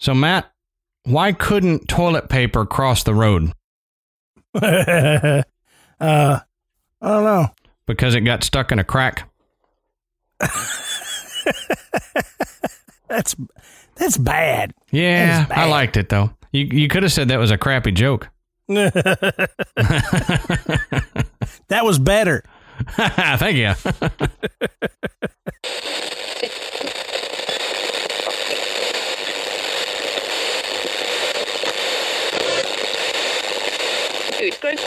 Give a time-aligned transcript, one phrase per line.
[0.00, 0.50] So, Matt,
[1.04, 3.52] why couldn't toilet paper cross the road?
[4.54, 5.42] uh,
[6.00, 6.40] I
[7.02, 7.46] don't know.
[7.86, 9.28] Because it got stuck in a crack?
[13.08, 13.34] That's
[13.96, 14.72] that's bad.
[14.92, 16.30] Yeah, That is I liked it though.
[16.52, 18.28] You you could have said that was a crappy joke.
[21.68, 22.44] That was better.
[22.96, 23.74] Thank you.
[34.50, 34.80] Utgård.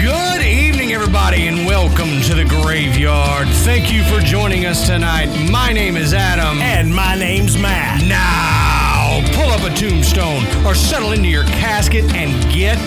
[0.00, 3.48] Good evening, everybody, and welcome to the graveyard.
[3.64, 5.28] Thank you for joining us tonight.
[5.50, 6.60] My name is Adam.
[6.60, 8.02] And my name's Matt.
[8.08, 12.78] Now, pull up a tombstone or settle into your casket and get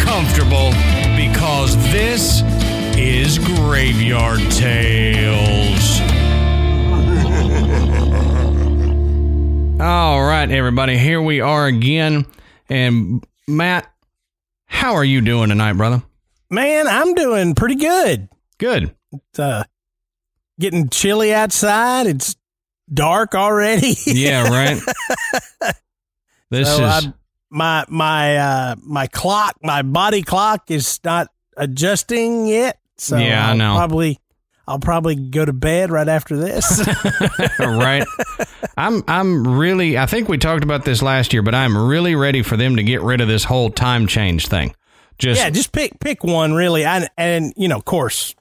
[0.00, 0.70] comfortable
[1.14, 2.42] because this
[2.96, 6.13] is Graveyard Tales.
[9.80, 12.26] All right, everybody, here we are again.
[12.68, 13.92] And Matt,
[14.66, 16.02] how are you doing tonight, brother?
[16.48, 18.28] Man, I'm doing pretty good.
[18.58, 18.94] Good.
[19.12, 19.64] It's uh,
[20.60, 22.06] getting chilly outside.
[22.06, 22.36] It's
[22.92, 23.94] dark already.
[24.06, 24.80] Yeah, right.
[26.50, 27.12] This So is I,
[27.50, 32.78] my my uh my clock, my body clock is not adjusting yet.
[32.96, 33.74] So Yeah, I I'll know.
[33.74, 34.20] Probably
[34.66, 36.86] I'll probably go to bed right after this.
[37.58, 38.06] right.
[38.76, 42.42] I'm I'm really I think we talked about this last year, but I'm really ready
[42.42, 44.74] for them to get rid of this whole time change thing.
[45.18, 46.84] Just yeah, just pick pick one really.
[46.84, 48.34] And and you know, of course,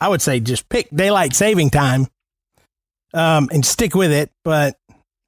[0.00, 2.06] I would say just pick daylight saving time,
[3.14, 4.30] um, and stick with it.
[4.44, 4.78] But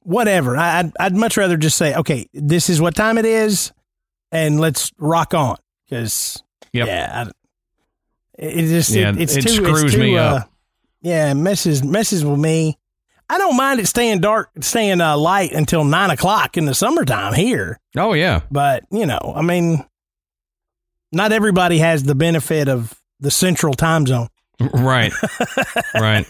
[0.03, 3.73] whatever, I, I'd I'd much rather just say, okay, this is what time it is,
[4.33, 5.57] and let's rock on.
[5.89, 6.87] Because Yep.
[6.87, 7.31] yeah, I,
[8.39, 10.53] it just Yeah, it, it's it too screws it's too, me uh, up.
[11.03, 12.79] Yeah, messes messes with me.
[13.31, 17.35] I don't mind it staying dark, staying uh, light until nine o'clock in the summertime
[17.35, 17.79] here.
[17.97, 18.41] Oh yeah.
[18.51, 19.85] But, you know, I mean,
[21.13, 24.29] not everybody has the benefit of the central time zone.
[24.61, 25.13] Right.
[25.95, 26.27] right.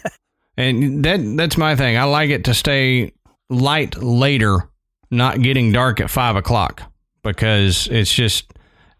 [0.57, 1.97] And that that's my thing.
[1.97, 3.13] I like it to stay
[3.49, 4.69] light later,
[5.09, 6.83] not getting dark at five o'clock.
[7.21, 8.53] Because it's just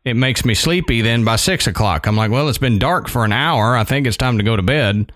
[0.10, 2.08] it makes me sleepy then by six o'clock.
[2.08, 3.78] I'm like, well, it's been dark for an hour.
[3.78, 4.96] I think it's time to go to bed.
[4.96, 5.12] And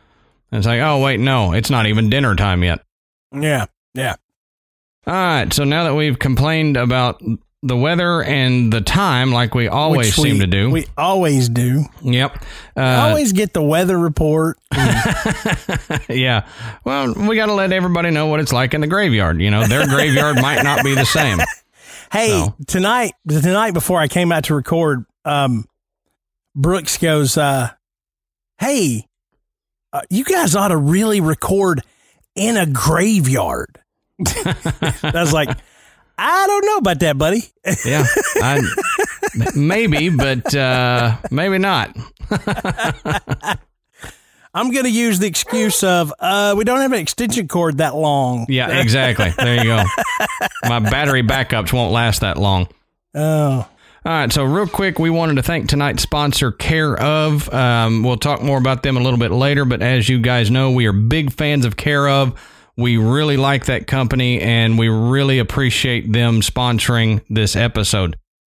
[0.51, 2.81] it's like, oh wait, no, it's not even dinner time yet.
[3.33, 3.65] Yeah.
[3.93, 4.15] Yeah.
[5.07, 5.51] All right.
[5.51, 7.21] So now that we've complained about
[7.63, 10.69] the weather and the time, like we always seem to do.
[10.69, 11.85] We always do.
[12.01, 12.43] yep.
[12.75, 14.57] Uh, always get the weather report.
[16.09, 16.45] yeah.
[16.83, 19.41] Well, we got to let everybody know what it's like in the graveyard.
[19.41, 21.39] You know, their graveyard might not be the same.
[22.13, 25.65] Hey, So- tonight, tonight before I came out to record, um,
[26.55, 27.71] Brooks goes, uh,
[28.59, 29.07] "Hey,
[29.91, 31.81] uh, you guys ought to really record
[32.35, 33.79] in a graveyard."
[34.23, 35.49] I was like,
[36.19, 37.45] "I don't know about that, buddy."
[37.83, 38.05] Yeah.
[38.35, 38.61] I,
[39.55, 41.97] maybe, but uh, maybe not.
[44.53, 47.95] I'm going to use the excuse of uh, we don't have an extension cord that
[47.95, 48.45] long.
[48.49, 49.31] Yeah, exactly.
[49.31, 49.83] There you go.
[50.69, 52.67] My battery backups won't last that long.
[53.15, 53.67] Oh,
[54.05, 57.51] All right, so real quick, we wanted to thank tonight's sponsor, Care of.
[57.53, 60.71] Um, we'll talk more about them a little bit later, but as you guys know,
[60.71, 62.39] we are big fans of Care of.
[62.75, 68.17] We really like that company, and we really appreciate them sponsoring this episode.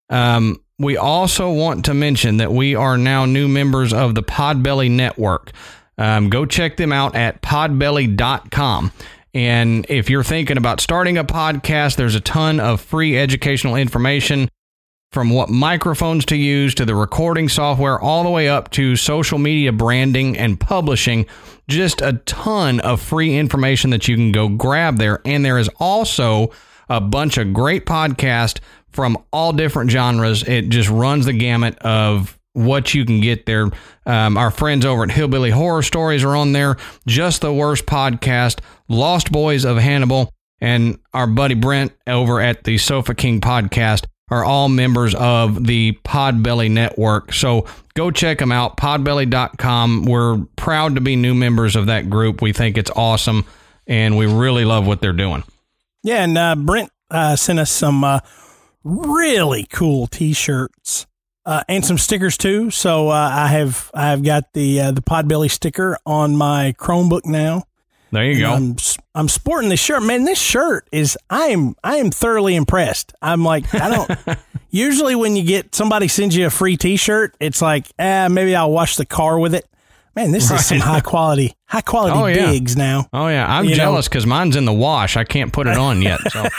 [0.09, 4.91] Um, we also want to mention that we are now new members of the Podbelly
[4.91, 5.53] Network.
[5.99, 8.93] Um, go check them out at podbelly.com.
[9.35, 14.49] And if you're thinking about starting a podcast, there's a ton of free educational information
[15.11, 19.39] from what microphones to use to the recording software, all the way up to social
[19.39, 21.27] media branding and publishing.
[21.69, 25.21] Just a ton of free information that you can go grab there.
[25.25, 26.51] And there is also
[26.89, 28.61] a bunch of great podcasts
[28.91, 30.43] from all different genres.
[30.43, 33.71] It just runs the gamut of what you can get there.
[34.07, 36.77] Um, our friends over at Hillbilly Horror Stories are on there.
[37.07, 42.79] Just the Worst Podcast, Lost Boys of Hannibal, and our buddy Brent over at the
[42.79, 47.33] Sofa King Podcast are all members of the Podbelly Network.
[47.35, 50.07] So go check them out, podbelly.com.
[50.07, 52.41] We're proud to be new members of that group.
[52.41, 53.45] We think it's awesome,
[53.87, 55.45] and we really love what they're doing.
[56.03, 58.21] yeah, and uh, Brent uh, sent us some uh,
[58.83, 61.07] really cool T-shirts
[61.47, 62.71] uh, and some stickers too.
[62.71, 67.25] So uh, I have I have got the uh, the Podbelly sticker on my Chromebook
[67.27, 67.65] now.
[68.13, 68.53] There you go.
[68.53, 68.77] I'm
[69.15, 70.25] I'm sporting this shirt, man.
[70.25, 73.13] This shirt is I am I am thoroughly impressed.
[73.21, 74.39] I'm like I don't.
[74.71, 78.71] usually when you get somebody sends you a free T-shirt, it's like ah maybe I'll
[78.71, 79.67] wash the car with it.
[80.15, 80.61] man, this Right.
[80.61, 82.53] is some high quality, high quality Oh, yeah.
[82.53, 83.09] digs now.
[83.13, 85.17] Oh yeah, I'm You jealous because mine's in the wash.
[85.17, 86.21] I can't put it on yet.
[86.31, 86.45] So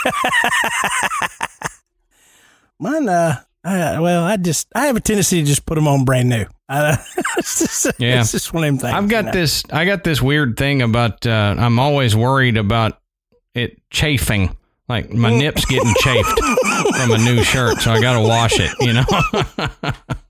[2.78, 6.04] Mine, uh, uh, well, I just, I have a tendency to just put them on
[6.04, 6.44] brand new.
[6.68, 6.96] Uh,
[7.38, 8.20] it's, just, Yeah.
[8.20, 8.92] it's just one of them things.
[8.92, 9.30] I've got you know?
[9.30, 9.62] this.
[9.72, 11.24] I got this weird thing about.
[11.24, 12.98] Uh, I'm always worried about
[13.54, 14.56] it chafing.
[14.88, 16.28] Like my nips getting chafed
[16.96, 18.72] from a new shirt, so I got to wash it.
[18.80, 19.04] You know.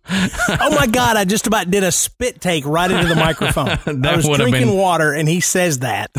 [0.08, 1.16] oh my god!
[1.16, 3.66] I just about did a spit take right into the microphone.
[4.02, 6.10] That I was drinking been- water, and he says that.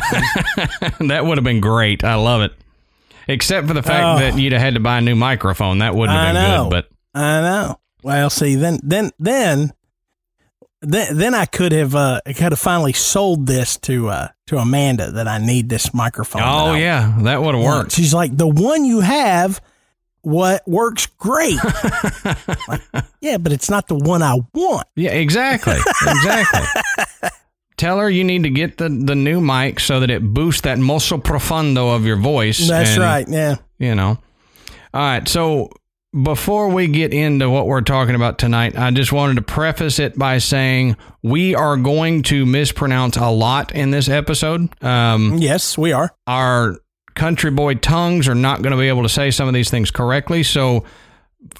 [0.99, 2.03] that would have been great.
[2.03, 2.53] I love it.
[3.27, 4.17] Except for the fact Oh.
[4.31, 5.79] that you'd have had to buy a new microphone.
[5.79, 6.63] That wouldn't have I been know.
[6.63, 6.69] good.
[6.71, 7.79] But I know.
[8.03, 9.73] Well, see, then, then, then,
[10.81, 15.11] then, then I could have, uh, could have finally sold this to, uh, to Amanda
[15.11, 16.43] that I need this microphone.
[16.45, 17.93] oh yeah, that would have worked.
[17.93, 19.61] She's like, the one you have,
[20.21, 21.59] what works great.
[22.67, 22.81] Like,
[23.21, 24.87] yeah, but it's not the one I want.
[24.95, 25.77] Yeah, exactly.
[26.05, 27.29] Exactly.
[27.77, 30.77] Tell her you need to get the, the new mic so that it boosts that
[30.79, 32.67] muscle profundo of your voice.
[32.67, 33.25] That's and, right.
[33.27, 33.55] Yeah.
[33.79, 34.17] You know.
[34.93, 35.27] All right.
[35.27, 35.71] So
[36.23, 40.17] before we get into what we're talking about tonight, I just wanted to preface it
[40.17, 44.69] by saying we are going to mispronounce a lot in this episode.
[44.83, 46.11] Um, Yes, we are.
[46.25, 46.77] our
[47.15, 49.89] country boy tongues are not going to be able to say some of these things
[49.91, 50.43] correctly.
[50.43, 50.83] So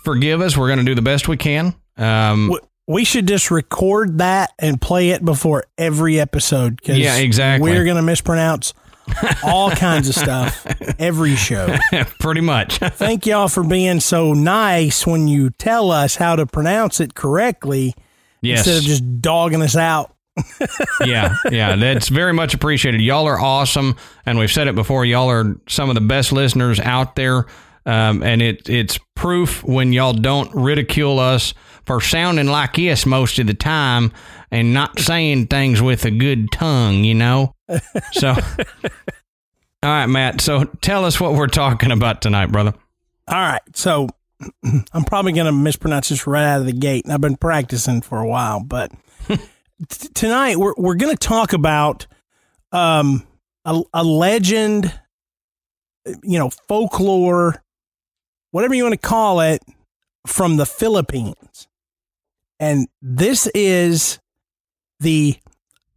[0.04, 0.56] forgive us.
[0.56, 1.74] We're going to do the best we can.
[1.98, 2.54] Um,
[2.88, 6.82] We should just record that and play it before every episode.
[6.82, 7.70] 'cause Yeah, exactly.
[7.72, 8.74] We're going to mispronounce
[9.44, 10.66] all kinds of stuff
[11.00, 11.76] every show.
[12.20, 12.78] pretty much.
[12.80, 17.96] Thank y'all for being so nice when you tell us how to pronounce it correctly
[18.42, 18.60] yes.
[18.60, 20.14] instead of just dogging us out.
[21.04, 23.02] yeah, yeah, that's very much appreciated.
[23.02, 25.04] Y'all are awesome, and we've said it before.
[25.04, 27.48] Y'all are some of the best listeners out there,
[27.88, 31.56] um, and it it's proof when y'all don't ridicule us
[31.86, 34.12] for sounding like this most of the time
[34.52, 37.54] and not saying things with a good tongue, you know.
[38.14, 38.36] So, all
[39.84, 40.42] right, Matt.
[40.42, 42.74] So tell us what we're talking about tonight, brother.
[43.28, 43.62] All right.
[43.74, 44.08] So
[44.94, 47.04] I'm probably going to mispronounce this right out of the gate.
[47.06, 48.92] and I've been practicing for a while, but
[49.28, 52.08] t- tonight we're, we're going to talk about
[52.72, 53.28] um,
[53.66, 54.98] a, a legend,
[56.24, 57.62] you know, folklore,
[58.52, 59.62] whatever you want to call it,
[60.26, 61.68] from the Philippines.
[62.60, 64.20] And this is
[65.00, 65.36] the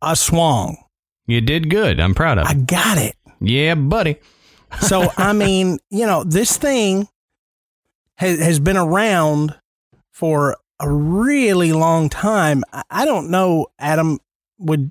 [0.03, 0.77] Aswang.
[1.27, 2.01] You did good.
[2.01, 3.17] I'm proud of I got it.
[3.41, 4.17] Yeah, buddy.
[4.81, 7.09] So I mean, you know, this thing
[8.17, 9.55] has has been around
[10.13, 12.65] for a really long time.
[12.73, 14.19] I- I don't know, Adam.
[14.59, 14.91] Would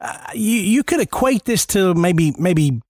[0.00, 2.80] uh, you you could equate this to maybe maybe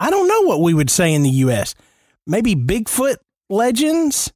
[0.00, 1.74] I don't know what we would say in the U.S.
[2.26, 3.16] Maybe Bigfoot
[3.48, 4.32] legends,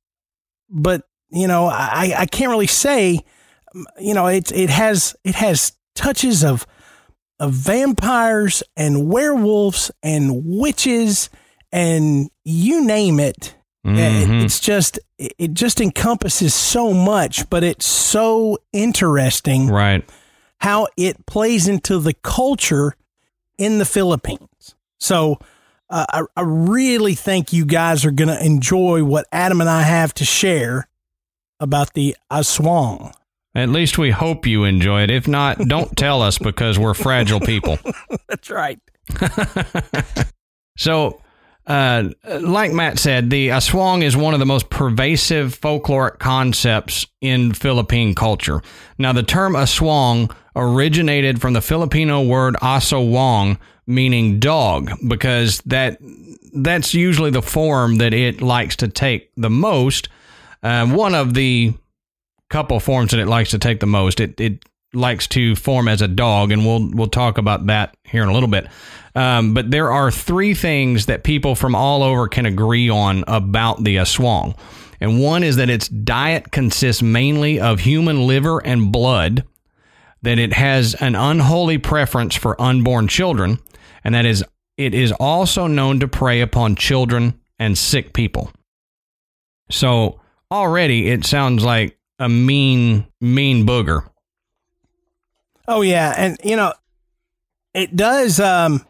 [0.70, 3.20] but you know, I I can't really say.
[3.98, 6.66] You know, it it has it has touches of
[7.38, 11.28] of vampires and werewolves and witches
[11.72, 13.54] and you name it.
[13.84, 14.44] It- Mhm.
[14.44, 20.04] It's just it it just encompasses so much, but it's so interesting Right.
[20.60, 22.94] how it plays into the culture
[23.58, 24.74] in the Philippines.
[24.98, 25.38] So
[25.88, 29.82] uh, I, I really think you guys are going to enjoy what Adam and I
[29.82, 30.88] have to share
[31.60, 33.12] about the Aswang.
[33.56, 35.10] At least we hope you enjoy it.
[35.10, 37.78] If not, don't tell us because we're fragile people.
[38.28, 38.78] That's right.
[40.78, 41.22] So,
[41.66, 47.52] uh, like Matt said, the aswang is one of the most pervasive folkloric concepts in
[47.54, 48.62] Philippine culture.
[48.98, 55.98] Now, the term aswang originated from the Filipino word asawang, meaning dog, because that
[56.52, 60.08] that's usually the form that it likes to take the most.
[60.62, 61.74] Uh, one of the
[62.50, 64.20] couple forms that it likes to take the most.
[64.20, 68.22] It it likes to form as a dog, and we'll we'll talk about that here
[68.22, 68.66] in a little bit.
[69.14, 73.82] Um, but there are three things that people from all over can agree on about
[73.82, 74.56] the aswang,
[75.00, 79.44] and one is that its diet consists mainly of human liver and blood.
[80.22, 83.58] That it has an unholy preference for unborn children,
[84.02, 84.44] and that is
[84.76, 88.50] it is also known to prey upon children and sick people.
[89.70, 94.08] So already it sounds like a mean, mean booger.
[95.68, 96.72] Oh yeah, and you know,
[97.74, 98.38] it does.
[98.40, 98.86] Um,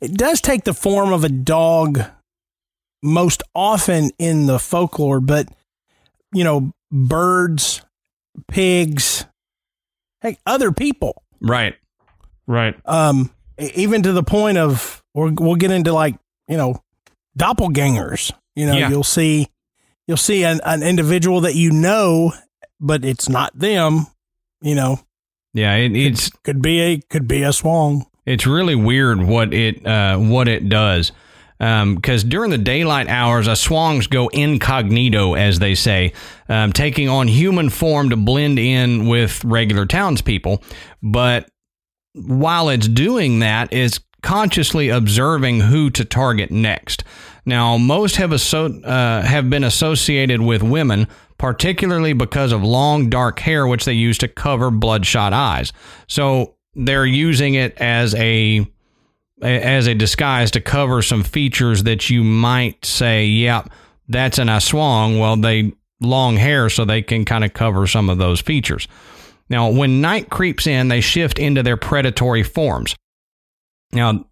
[0.00, 2.00] it does take the form of a dog
[3.02, 5.48] most often in the folklore, but
[6.32, 7.82] you know, birds,
[8.48, 9.24] pigs,
[10.22, 11.22] heck, other people.
[11.40, 11.74] Right.
[12.46, 12.76] Right.
[12.84, 16.16] Um, even to the point of, or we'll get into like
[16.48, 16.82] you know,
[17.38, 18.30] doppelgangers.
[18.54, 18.88] You know, Yeah.
[18.90, 19.48] you'll see,
[20.06, 22.32] you'll see an, an individual that you know,
[22.84, 24.06] but it's not them.
[24.62, 25.00] You know,
[25.52, 28.04] Yeah, it, it's Could be a could be a swang.
[28.26, 31.12] it's really weird what it uh, what it does.
[31.58, 36.12] Because during the daylight hours, aswangs go incognito, as they say,
[36.48, 40.62] um, taking on human form to blend in with regular townspeople.
[41.02, 41.48] But
[42.14, 47.04] while it's doing that, is consciously observing who to target next.
[47.46, 51.06] Now, most have asso- uh, have been associated with women,
[51.38, 55.72] particularly because of long dark hair, which they use to cover bloodshot eyes.
[56.06, 58.66] So they're using it as a
[59.42, 63.70] as a disguise to cover some features that you might say, "Yep,
[64.08, 68.18] that's an aswang." Well, they long hair, so they can kind of cover some of
[68.18, 68.86] those features.
[69.50, 72.94] Now, when night creeps in, they shift into their predatory forms.
[73.92, 74.24] Now,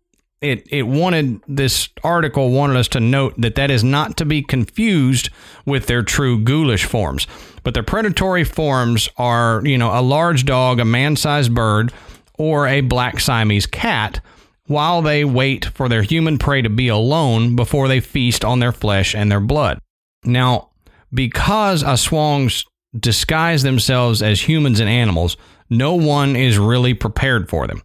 [0.42, 4.42] it it wanted this article wanted us to note that that is not to be
[4.42, 5.30] confused
[5.64, 7.26] with their true ghoulish forms.
[7.62, 11.92] But their predatory forms are, you know, a large dog, a man-sized bird,
[12.38, 14.20] or a black Siamese cat,
[14.66, 18.72] while they wait for their human prey to be alone before they feast on their
[18.72, 19.78] flesh and their blood.
[20.24, 20.70] Now,
[21.14, 22.64] because aswangs
[22.98, 25.36] disguise themselves as humans and animals,
[25.70, 27.82] no one is really prepared for them.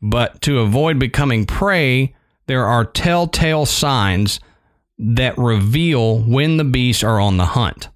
[0.00, 2.14] But to avoid becoming prey,
[2.46, 4.40] there are telltale signs
[4.98, 7.88] that reveal when the beasts are on the hunt.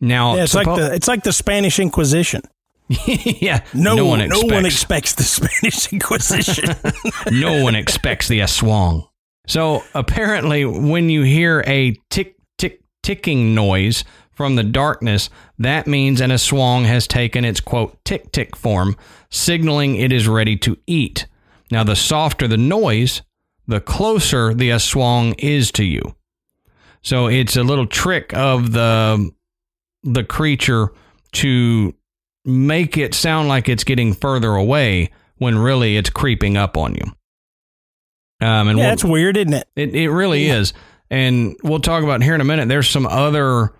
[0.00, 2.42] Now, Yeah, it's suppo- like the it's like the Spanish Inquisition.
[3.06, 6.74] yeah, No, one no expects one expects the Spanish Inquisition.
[7.32, 9.06] no one expects the aswang.
[9.46, 14.04] So apparently, when you hear a tick tick ticking noise
[14.34, 18.96] from the darkness, that means an aswang has taken its quote tick tick form,
[19.30, 21.26] signaling it is ready to eat.
[21.70, 23.22] Now, the softer the noise,
[23.66, 26.14] the closer the aswang is to you.
[27.02, 29.30] So it's a little trick of the
[30.02, 30.88] the creature
[31.32, 31.94] to
[32.44, 37.04] make it sound like it's getting further away when really it's creeping up on you.
[38.40, 39.68] Um, and yeah, we'll- that's weird, isn't it?
[39.76, 40.72] it, it really is.
[41.10, 42.68] And we'll talk about here in a minute.
[42.68, 43.72] There's some other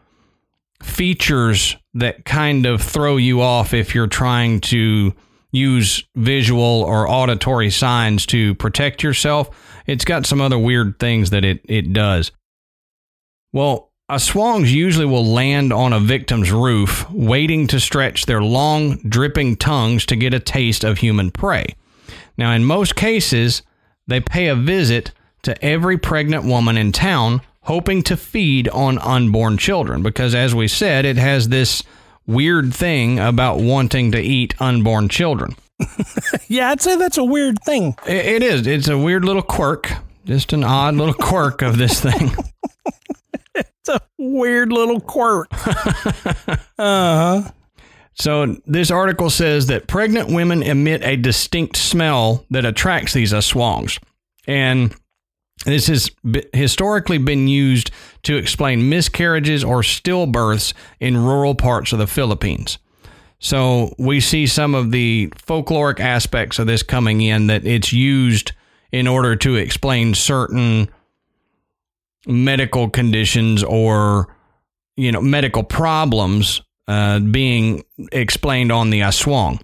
[0.85, 5.15] features that kind of throw you off if you're trying to
[5.51, 9.49] use visual or auditory signs to protect yourself.
[9.87, 12.33] It's got some other weird things that it, it does.
[13.53, 19.57] Well, aswangs usually will land on a victim's roof, waiting to stretch their long, dripping
[19.57, 21.67] tongues to get a taste of human prey.
[22.37, 23.63] Now, in most cases,
[24.09, 25.13] they pay a visit
[25.43, 30.03] to every pregnant woman in town, hoping to feed on unborn children.
[30.03, 31.83] Because, as we said, it has this
[32.27, 35.57] weird thing about wanting to eat unborn children.
[36.49, 37.95] Yeah, I'd say that's a weird thing.
[38.07, 38.67] I- It is.
[38.67, 39.91] It's a weird little quirk,
[40.25, 42.33] just an odd little quirk of this thing.
[43.57, 45.49] It's a weird little quirk.
[45.57, 47.51] uh huh.
[48.15, 53.99] So, this article says that pregnant women emit a distinct smell that attracts these aswangs.
[54.47, 54.95] And
[55.65, 56.11] this has
[56.53, 57.91] historically been used
[58.25, 62.79] to explain miscarriages or stillbirths in rural parts of the Philippines.
[63.39, 68.53] So, we see some of the folkloric aspects of this coming in that it's used
[68.91, 70.89] in order to explain certain
[72.27, 74.35] medical conditions or
[74.97, 79.61] you know medical problems uh, being explained on the aswang.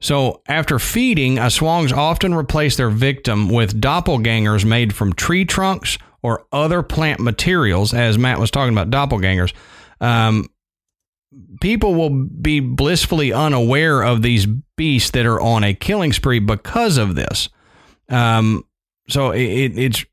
[0.00, 6.46] So after feeding, aswangs often replace their victim with doppelgangers made from tree trunks or
[6.52, 7.94] other plant materials.
[7.94, 9.54] As Matt was talking about doppelgangers,
[10.00, 10.48] um,
[11.60, 16.98] people will be blissfully unaware of these beasts that are on a killing spree because
[16.98, 17.48] of this.
[18.08, 18.64] Um,
[19.08, 20.04] so it, it's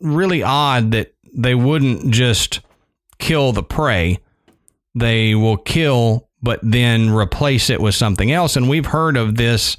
[0.00, 2.60] really odd that they wouldn't just
[3.18, 4.18] kill the prey.
[4.94, 8.54] They will kill, but then replace it with something else.
[8.54, 9.78] And we've heard of this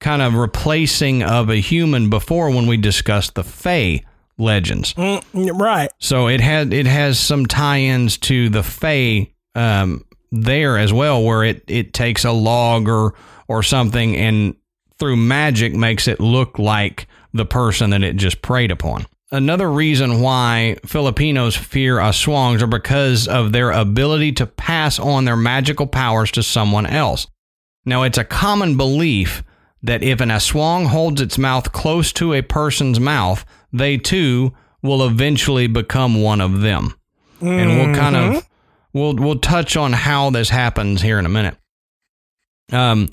[0.00, 4.02] kind of replacing of a human before when we discussed the Fae
[4.38, 4.94] legends.
[4.94, 5.90] Mm, right.
[5.98, 11.44] So it had it has some tie-ins to the Fae um, there as well, where
[11.44, 13.14] it it takes a log or
[13.46, 14.56] or something and
[14.98, 19.06] through magic makes it look like the person that it just preyed upon.
[19.32, 25.36] Another reason why Filipinos fear aswangs are because of their ability to pass on their
[25.36, 27.28] magical powers to someone else.
[27.84, 29.44] Now, it's a common belief
[29.82, 35.06] that if an aswang holds its mouth close to a person's mouth, they too will
[35.06, 36.94] eventually become one of them.
[37.40, 38.48] And we'll kind of
[38.92, 41.56] we'll we'll touch on how this happens here in a minute.
[42.70, 43.08] Um,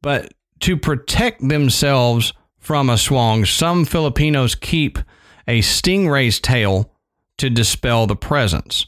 [0.00, 4.98] but to protect themselves from aswangs, some Filipinos keep
[5.46, 6.90] a stingray's tail
[7.38, 8.86] to dispel the presence.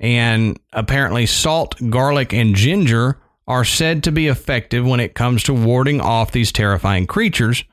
[0.00, 5.54] And apparently, salt, garlic, and ginger are said to be effective when it comes to
[5.54, 7.64] warding off these terrifying creatures,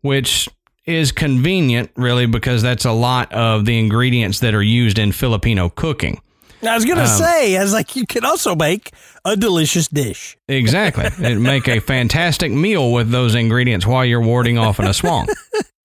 [0.00, 0.48] which
[0.86, 5.68] is convenient, really, because that's a lot of the ingredients that are used in Filipino
[5.68, 6.20] cooking.
[6.62, 8.90] I was gonna um, say, I was like, you can also make
[9.24, 10.36] a delicious dish.
[10.48, 14.90] Exactly, it make a fantastic meal with those ingredients while you're warding off in a
[14.90, 15.28] aswang.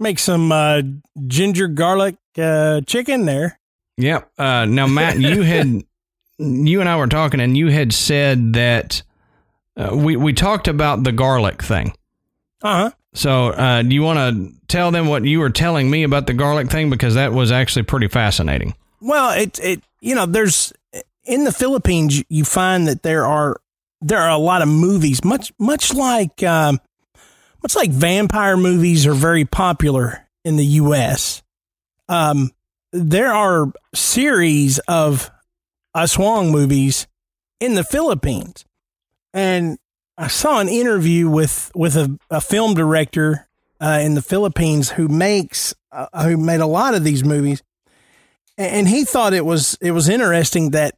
[0.00, 0.82] make some uh,
[1.26, 3.58] ginger garlic uh, chicken there.
[3.96, 4.30] Yep.
[4.38, 5.84] Uh, now, Matt, you had
[6.38, 9.02] you and I were talking, and you had said that
[9.76, 11.94] uh, we we talked about the garlic thing.
[12.62, 12.90] Uh huh.
[13.12, 16.32] So, uh, do you want to tell them what you were telling me about the
[16.32, 18.74] garlic thing because that was actually pretty fascinating.
[19.00, 20.72] Well, it it you know there's
[21.24, 23.60] in the Philippines you find that there are
[24.00, 26.80] there are a lot of movies much much like um,
[27.62, 31.42] much like vampire movies are very popular in the U.S.
[32.08, 32.50] Um,
[32.92, 35.30] there are series of
[35.96, 37.06] Aswang movies
[37.60, 38.64] in the Philippines,
[39.32, 39.78] and
[40.16, 43.48] I saw an interview with with a, a film director
[43.80, 47.62] uh, in the Philippines who makes uh, who made a lot of these movies,
[48.58, 50.96] and he thought it was it was interesting that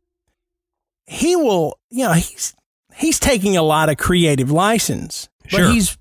[1.06, 2.54] he will you know he's
[2.94, 5.70] he's taking a lot of creative license, but sure.
[5.70, 5.96] he's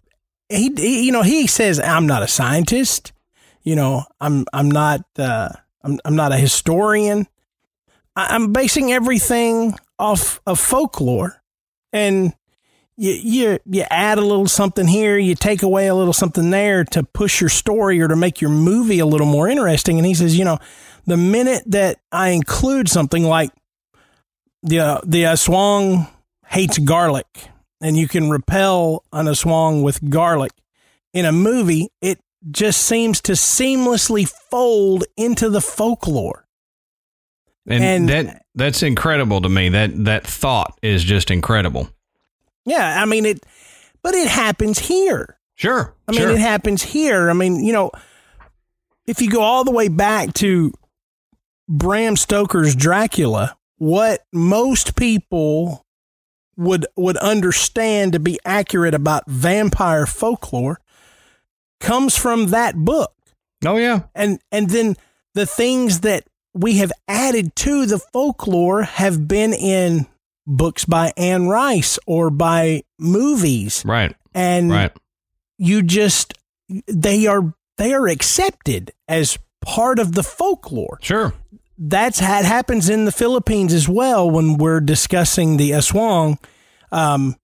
[0.52, 3.14] he, he, you know he says I'm not a scientist,
[3.64, 5.50] you know I'm I'm not uh,
[5.84, 7.28] I'm I'm not a historian.
[8.16, 11.42] I'm basing everything off of folklore,
[11.94, 12.34] and
[12.98, 16.84] you you you add a little something here, you take away a little something there
[16.86, 19.98] to push your story or to make your movie a little more interesting.
[19.98, 20.60] And he says, you know,
[21.06, 23.52] the minute that I include something like
[24.62, 26.10] the the aswang
[26.46, 27.28] hates garlic,
[27.82, 30.52] and you can repel an aswang with garlic
[31.14, 32.20] in a movie, it
[32.50, 36.48] just seems to seamlessly fold into the folklore.
[37.68, 39.70] And, and that that's incredible to me.
[39.70, 41.90] That that thought is just incredible.
[42.66, 43.46] Yeah, I mean it,
[44.02, 45.38] but it happens here.
[45.56, 45.94] Sure.
[46.08, 46.32] I mean, sure.
[46.32, 47.30] it happens here.
[47.30, 47.92] I mean, you know,
[49.06, 50.74] if you go all the way back to
[51.70, 55.86] Bram Stoker's Dracula, what most people
[56.58, 60.80] would would understand to be accurate about vampire folklore
[61.80, 63.14] comes from that book.
[63.66, 64.04] Oh yeah.
[64.16, 64.96] And and then
[65.34, 70.08] the things that we have added to the folklore have been in
[70.46, 73.84] books by Anne Rice or by movies.
[73.86, 74.16] Right.
[74.34, 74.92] And right.
[75.58, 76.34] you just
[76.88, 81.00] they are they are accepted as part of the folklore.
[81.02, 81.34] Sure.
[81.84, 86.38] That's it happens in the Philippines as well when we're discussing the Aswang.
[86.92, 87.36] Um,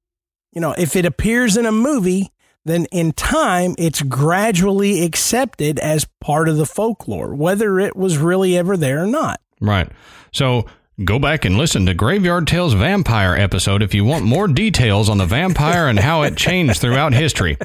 [0.54, 2.32] you know, if it appears in a movie,
[2.64, 8.56] then in time it's gradually accepted as part of the folklore, whether it was really
[8.56, 9.42] ever there or not.
[9.60, 9.90] Right.
[10.32, 10.68] So
[11.06, 15.20] Go back and listen to Graveyard Tales Vampire episode if you want more details on
[15.20, 17.60] the vampire and how it changed throughout history.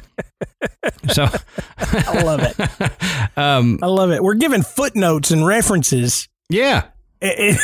[1.11, 1.25] So
[1.79, 2.91] I love it.
[3.35, 4.21] Um, I love it.
[4.21, 6.29] We're giving footnotes and references.
[6.53, 6.83] Yeah.
[7.21, 7.57] it,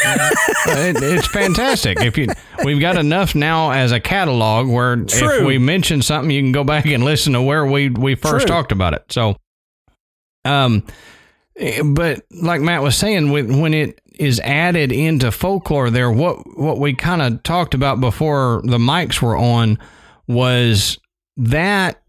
[1.04, 2.00] it's fantastic.
[2.00, 2.28] If you,
[2.64, 5.42] we've got enough now as a catalog where True.
[5.42, 8.48] if we mention something, you can go back and listen to where we we first
[8.48, 8.56] True.
[8.56, 9.04] talked about it.
[9.10, 9.36] So,
[10.46, 10.86] um,
[11.84, 16.94] but like Matt was saying, when it is added into folklore there what what we
[16.94, 19.80] kind of talked about before the mics were on
[20.28, 21.00] was
[21.38, 22.02] that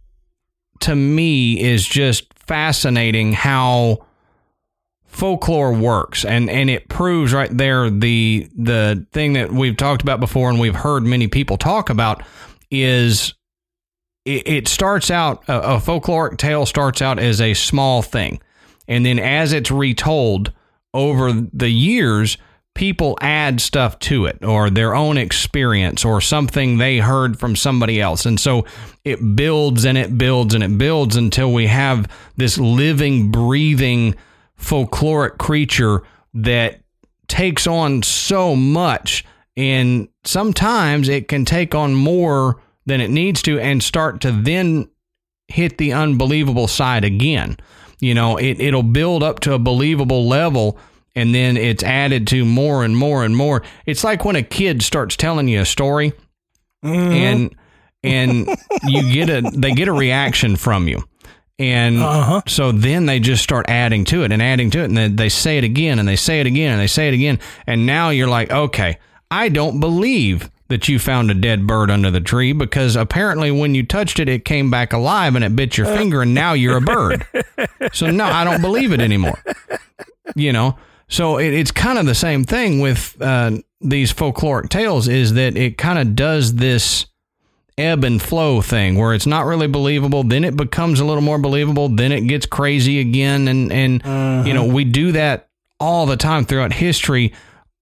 [0.80, 4.04] to me is just fascinating how
[5.10, 10.20] folklore works and and it proves right there the the thing that we've talked about
[10.20, 12.22] before and we've heard many people talk about
[12.70, 13.34] is
[14.24, 18.40] it, it starts out a, a folkloric tale starts out as a small thing
[18.90, 20.52] and then as it's retold
[20.92, 22.36] over the years,
[22.74, 28.00] people add stuff to it or their own experience or something they heard from somebody
[28.00, 28.26] else.
[28.26, 28.66] And so
[29.04, 34.16] it builds and it builds and it builds until we have this living, breathing,
[34.60, 36.02] folkloric creature
[36.34, 36.80] that
[37.28, 39.24] takes on so much.
[39.56, 44.88] And sometimes it can take on more than it needs to and start to then
[45.48, 47.56] hit the unbelievable side again.
[48.00, 50.78] You know, it, it'll build up to a believable level
[51.14, 53.62] and then it's added to more and more and more.
[53.86, 56.12] It's like when a kid starts telling you a story
[56.84, 57.12] mm-hmm.
[57.12, 57.56] and
[58.02, 58.48] and
[58.84, 61.02] you get a they get a reaction from you.
[61.60, 62.40] And uh-huh.
[62.46, 65.28] so then they just start adding to it and adding to it and then they
[65.28, 68.08] say it again and they say it again and they say it again and now
[68.08, 68.98] you're like, "Okay,
[69.30, 73.74] I don't believe that you found a dead bird under the tree because apparently when
[73.74, 76.78] you touched it, it came back alive and it bit your finger and now you're
[76.78, 77.26] a bird.
[77.92, 79.42] So no, I don't believe it anymore.
[80.36, 85.08] You know, So it, it's kind of the same thing with uh, these folkloric tales
[85.08, 87.06] is that it kind of does this
[87.80, 91.38] ebb and flow thing where it's not really believable then it becomes a little more
[91.38, 94.44] believable then it gets crazy again and and uh-huh.
[94.46, 97.32] you know we do that all the time throughout history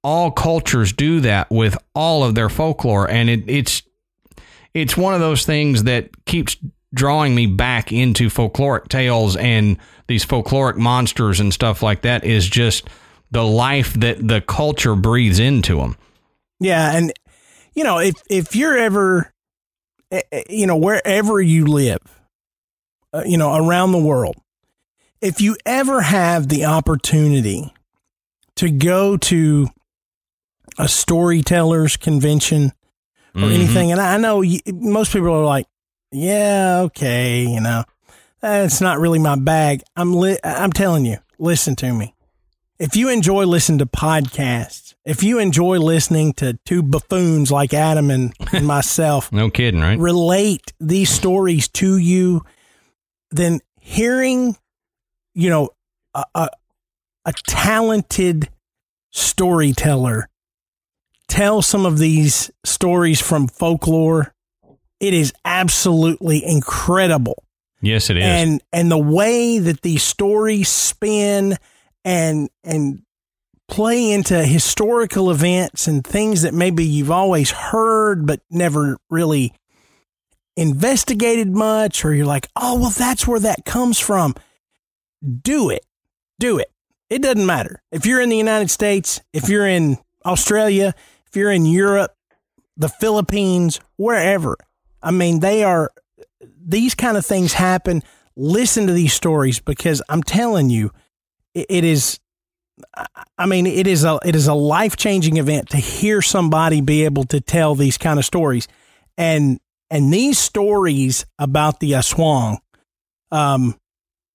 [0.05, 3.83] all cultures do that with all of their folklore and it, it's
[4.75, 6.57] it's one of those things that keeps
[6.95, 12.49] drawing me back into folkloric tales and these folkloric monsters and stuff like that is
[12.49, 12.89] just
[13.31, 15.97] the life that the culture breathes into them.
[16.61, 17.13] Yeah, and
[17.75, 19.33] you know, if if you're ever
[20.49, 22.01] you know, wherever you live,
[23.13, 24.37] uh, you know, around the world,
[25.21, 27.73] if you ever have the opportunity
[28.57, 29.69] to go to
[30.79, 32.73] a storytellers convention
[33.35, 33.53] or mm-hmm.
[33.53, 35.67] anything, and I know you, most people are like,
[36.11, 37.85] yeah, okay, you know,
[38.41, 39.83] that's not really my bag.
[39.97, 42.15] I'm li- I'm telling you, listen to me.
[42.79, 48.11] If you enjoy listening to podcasts, if you enjoy listening to two buffoons like Adam
[48.11, 49.99] and, and myself, no kidding, right?
[49.99, 52.43] Relate these stories to you,
[53.31, 54.55] then hearing,
[55.35, 55.71] you know,
[56.15, 56.49] a, a,
[57.25, 58.51] a talented
[59.11, 60.29] storyteller
[61.27, 64.35] tell some of these stories from folklore,
[65.01, 67.43] it is absolutely incredible.
[67.81, 68.25] Yes, it is.
[68.25, 71.57] And and the way that these stories spin
[72.05, 73.03] and and
[73.69, 79.53] play into historical events and things that maybe you've always heard but never really
[80.57, 84.35] investigated much or you're like, "Oh, well that's where that comes from."
[85.43, 85.85] Do it.
[86.39, 86.73] Do it.
[87.11, 87.83] It doesn't matter.
[87.93, 90.95] If you're in the United States, if you're in Australia,
[91.27, 92.15] if you're in Europe,
[92.77, 94.57] the Philippines, wherever.
[95.03, 95.91] I mean, they are
[96.41, 98.03] these kind of things happen.
[98.37, 100.93] Listen to these stories because I'm telling you,
[101.55, 102.21] it is
[103.37, 107.05] I mean, it is a it is a life changing event to hear somebody be
[107.05, 108.69] able to tell these kind of stories,
[109.17, 109.61] and
[109.91, 112.59] and these stories about the Aswang,
[113.31, 113.79] um,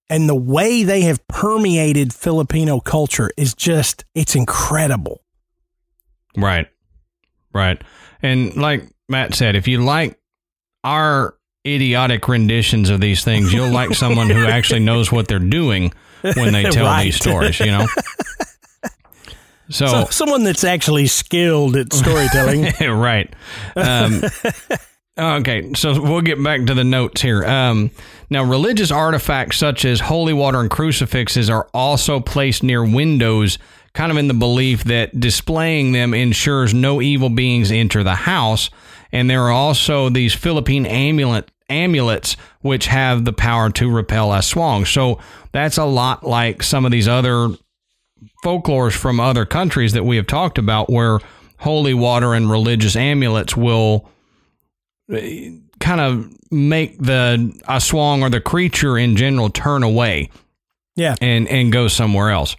[0.09, 5.21] and the way they have permeated Filipino culture is just it's incredible.
[6.35, 6.67] Right,
[7.53, 7.81] right,
[8.21, 10.19] and like Matt said, if you like
[10.83, 15.93] our idiotic renditions of these things, you'll like someone who actually knows what they're doing
[16.35, 17.05] when they tell right.
[17.05, 17.85] these stories, you know?
[19.69, 22.73] So, so, someone that's actually skilled at storytelling.
[22.81, 23.33] right.
[23.75, 24.21] Um,
[25.17, 25.73] okay.
[25.73, 27.43] So we'll get back to the notes here.
[27.45, 27.89] Um,
[28.29, 33.57] now, religious artifacts such as holy water and crucifixes are also placed near windows,
[33.93, 38.69] kind of in the belief that displaying them ensures no evil beings enter the house.
[39.13, 44.85] And there are also these Philippine amulet amulets which have the power to repel aswang.
[44.85, 45.19] So
[45.51, 47.49] that's a lot like some of these other
[48.43, 51.19] folklores from other countries that we have talked about where
[51.59, 54.09] holy water and religious amulets will
[55.11, 60.29] eh, kind of make the aswang or the creature in general turn away.
[60.95, 61.15] Yeah.
[61.21, 62.55] And and go somewhere else.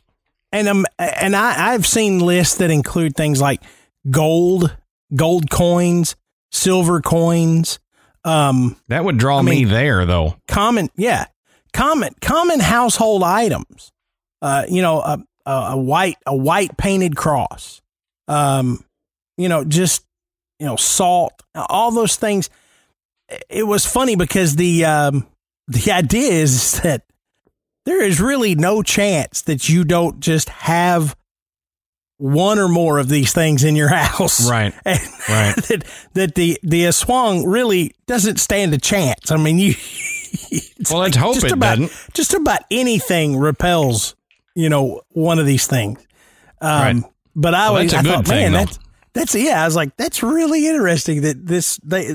[0.52, 3.62] And um and I I've seen lists that include things like
[4.10, 4.76] gold,
[5.14, 6.16] gold coins,
[6.50, 7.78] silver coins,
[8.24, 10.36] um, that would draw I mean, me there, though.
[10.48, 11.26] Common, yeah,
[11.72, 13.92] common, common household items.
[14.40, 17.80] Uh, you know, a, a white, a white painted cross.
[18.28, 18.84] Um,
[19.36, 20.04] you know, just
[20.58, 22.50] you know, salt, all those things.
[23.48, 25.26] It was funny because the um,
[25.68, 27.02] the idea is that
[27.84, 31.16] there is really no chance that you don't just have
[32.18, 34.48] one or more of these things in your house.
[34.48, 34.74] Right.
[34.84, 35.56] And right.
[35.56, 39.30] that, that the, the Aswang really doesn't stand a chance.
[39.30, 39.74] I mean, you,
[40.90, 42.14] well, like let's hope it about, doesn't.
[42.14, 44.14] Just about anything repels,
[44.54, 45.98] you know, one of these things.
[46.60, 47.04] Um, right.
[47.34, 48.58] But I well, always, I thought, thing, man, though.
[48.58, 48.78] that's,
[49.14, 52.14] that's, yeah, I was like, that's really interesting that this, they,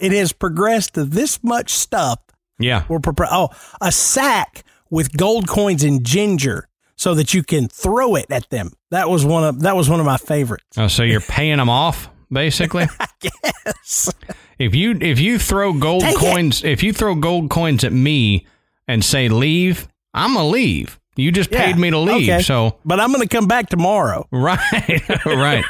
[0.00, 2.18] it has progressed to this much stuff.
[2.58, 2.84] Yeah.
[2.88, 3.30] We're prepared.
[3.32, 3.50] Oh,
[3.80, 8.72] a sack with gold coins and ginger so that you can throw it at them.
[8.90, 10.76] That was one of that was one of my favorites.
[10.76, 12.86] Oh, so you're paying them off basically?
[13.22, 14.12] yes.
[14.58, 16.70] If you if you throw gold Take coins it.
[16.70, 18.46] if you throw gold coins at me
[18.86, 20.98] and say leave, I'm gonna leave.
[21.16, 22.42] You just paid yeah, me to leave, okay.
[22.42, 24.26] so but I'm gonna come back tomorrow.
[24.32, 25.64] Right, right.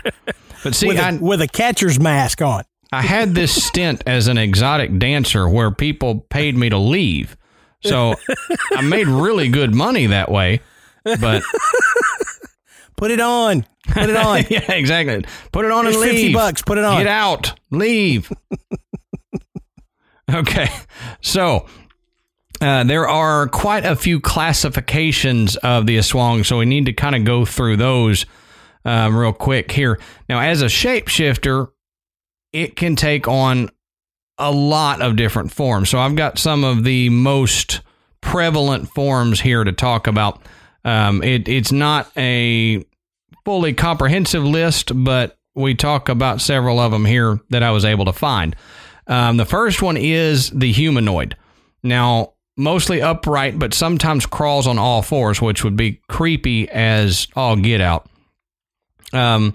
[0.64, 2.64] But see, with a, I, with a catcher's mask on.
[2.91, 7.37] I had this stint as an exotic dancer where people paid me to leave,
[7.83, 8.14] so
[8.73, 10.61] I made really good money that way
[11.05, 11.43] but
[12.97, 13.65] put it on.
[13.89, 14.45] Put it on.
[14.51, 15.25] yeah, exactly.
[15.53, 16.13] Put it on Here's and leave.
[16.13, 16.63] Fifty bucks.
[16.63, 16.99] Put it on.
[16.99, 17.59] Get out.
[17.71, 18.31] Leave.
[20.33, 20.69] okay.
[21.21, 21.67] So
[22.61, 27.15] Uh, there are quite a few classifications of the Aswang, so we need to kind
[27.15, 28.27] of go through those
[28.85, 30.01] um, real quick here.
[30.29, 31.69] Now, as a shapeshifter,
[32.53, 33.71] it can take on
[34.39, 35.89] a lot of different forms.
[35.89, 37.81] So I've got some of the most
[38.21, 40.43] prevalent forms here to talk about.
[40.85, 42.85] Um, it, it's not a
[43.45, 48.05] fully comprehensive list, but we talk about several of them here that I was able
[48.07, 48.55] to find.
[49.07, 51.37] Um, the first one is the humanoid.
[51.83, 57.57] Now, mostly upright, but sometimes crawls on all fours, which would be creepy as all
[57.57, 58.09] get out.
[59.12, 59.55] Um,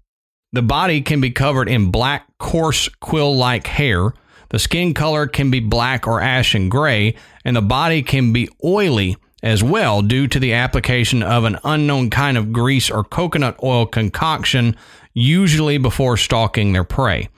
[0.52, 4.14] the body can be covered in black, coarse, quill like hair.
[4.50, 9.18] The skin color can be black or ashen gray, and the body can be oily
[9.44, 13.86] as well due to the application of an unknown kind of grease or coconut oil
[13.86, 14.76] concoction,
[15.14, 17.30] usually before stalking their prey.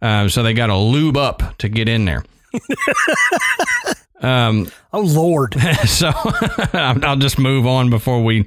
[0.00, 2.24] Uh, so they got to lube up to get in there.
[4.22, 5.54] um, oh Lord!
[5.86, 6.10] so
[6.72, 8.46] I'll just move on before we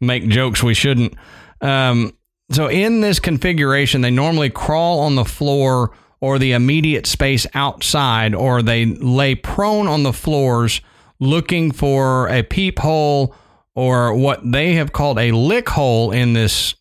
[0.00, 1.14] make jokes we shouldn't.
[1.62, 2.12] Um,
[2.50, 8.34] so in this configuration, they normally crawl on the floor or the immediate space outside,
[8.34, 10.82] or they lay prone on the floors
[11.22, 13.32] looking for a peephole
[13.76, 16.74] or what they have called a lick hole in this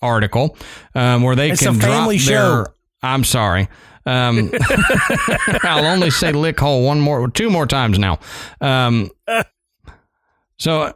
[0.00, 0.56] article,
[0.94, 2.18] um, where they it's can drop their.
[2.18, 2.66] Show.
[3.02, 3.68] I'm sorry.
[4.06, 4.50] Um,
[5.62, 8.20] I'll only say lick hole one more, two more times now.
[8.60, 9.10] Um,
[10.58, 10.92] so uh,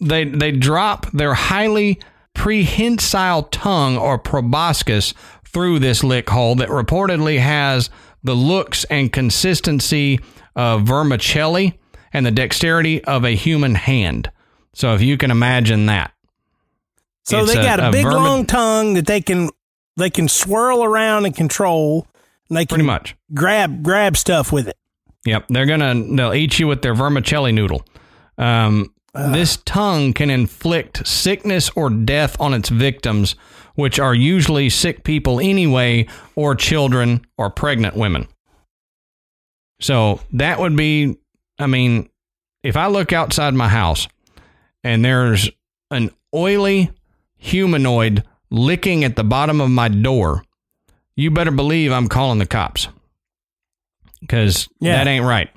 [0.00, 2.00] they they drop their highly
[2.34, 5.12] prehensile tongue or proboscis
[5.46, 7.90] through this lick hole that reportedly has
[8.22, 10.18] the looks and consistency
[10.56, 11.78] of vermicelli
[12.12, 14.30] and the dexterity of a human hand.
[14.74, 16.12] So if you can imagine that.
[17.24, 19.50] So they got a, a big vermi- long tongue that they can
[19.96, 22.06] they can swirl around and control.
[22.48, 24.76] And they can pretty much grab grab stuff with it.
[25.24, 27.84] Yep, they're gonna they'll eat you with their vermicelli noodle.
[28.38, 33.34] Um, this tongue can inflict sickness or death on its victims,
[33.74, 38.26] which are usually sick people anyway, or children or pregnant women.
[39.80, 41.18] So that would be,
[41.62, 42.08] I mean,
[42.62, 44.08] if I look outside my house
[44.84, 45.50] and there's
[45.90, 46.90] an oily
[47.36, 50.44] humanoid licking at the bottom of my door,
[51.16, 52.88] you better believe I'm calling the cops
[54.20, 54.96] because yeah.
[54.96, 55.50] that ain't right.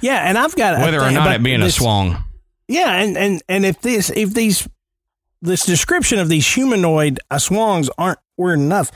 [0.00, 2.22] Yeah, and I've got whether or not it being this, aswang.
[2.68, 4.68] Yeah, and and and if this if these
[5.40, 8.90] this description of these humanoid uh, aswangs aren't weird enough,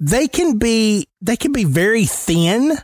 [0.00, 2.76] they can be they can be very thin,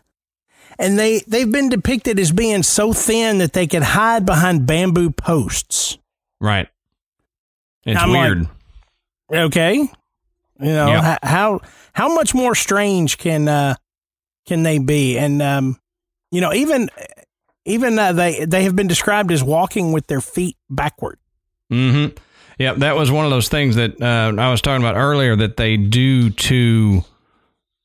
[0.78, 5.10] and they they've been depicted as being so thin that they can hide behind bamboo
[5.10, 5.98] posts.
[6.40, 6.68] Right.
[7.84, 8.48] It's I'm weird.
[9.30, 9.74] Like, okay.
[9.74, 9.90] You
[10.58, 11.18] know yep.
[11.22, 11.60] how
[11.92, 13.74] how much more strange can uh
[14.46, 15.18] can they be?
[15.18, 15.78] And um,
[16.30, 16.90] you know, even
[17.64, 21.18] even uh, they they have been described as walking with their feet backward.
[21.72, 22.16] Mm-hmm.
[22.58, 25.56] Yeah, that was one of those things that uh, I was talking about earlier that
[25.56, 27.04] they do to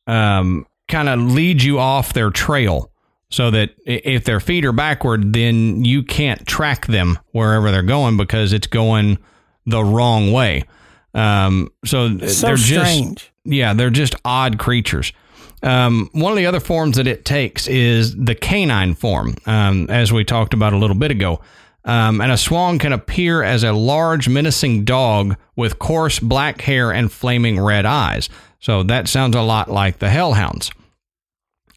[0.05, 2.91] um, kind of lead you off their trail,
[3.29, 8.17] so that if their feet are backward, then you can't track them wherever they're going
[8.17, 9.17] because it's going
[9.65, 10.65] the wrong way.
[11.13, 13.15] Um, so, so they're strange.
[13.15, 15.13] just yeah, they're just odd creatures.
[15.61, 20.11] Um, one of the other forms that it takes is the canine form, um, as
[20.11, 21.41] we talked about a little bit ago.
[21.85, 27.11] Um, and swan can appear as a large, menacing dog with coarse black hair and
[27.11, 28.29] flaming red eyes.
[28.59, 30.71] So that sounds a lot like the hellhounds.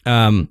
[0.04, 0.48] Um,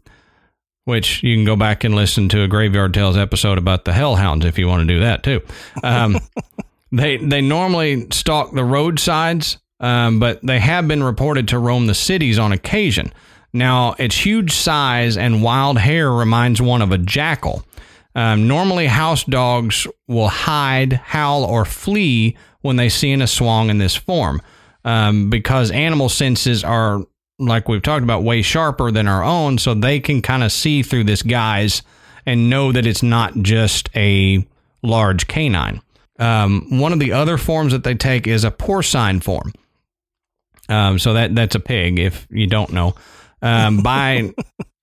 [0.86, 4.46] which you can go back and listen to a Graveyard Tales episode about the hellhounds
[4.46, 5.42] if you want to do that too.
[5.84, 6.18] Um,
[6.92, 11.96] they they normally stalk the roadsides um, but they have been reported to roam the
[11.96, 13.12] cities on occasion.
[13.52, 17.66] Now, its huge size and wild hair reminds one of a jackal.
[18.14, 23.80] Um, normally, house dogs will hide, howl, or flee when they see an aswang in
[23.80, 24.42] this form
[24.84, 27.06] um, because animal senses are,
[27.40, 30.84] like we've talked about, way sharper than our own, so they can kind of see
[30.84, 31.82] through this guise
[32.26, 34.46] and know that it's not just a
[34.84, 35.82] large canine.
[36.20, 39.54] Um, one of the other forms that they take is a porcine form.
[40.70, 42.00] Um, so that that's a pig.
[42.00, 42.96] If you don't know,
[43.42, 44.32] um, by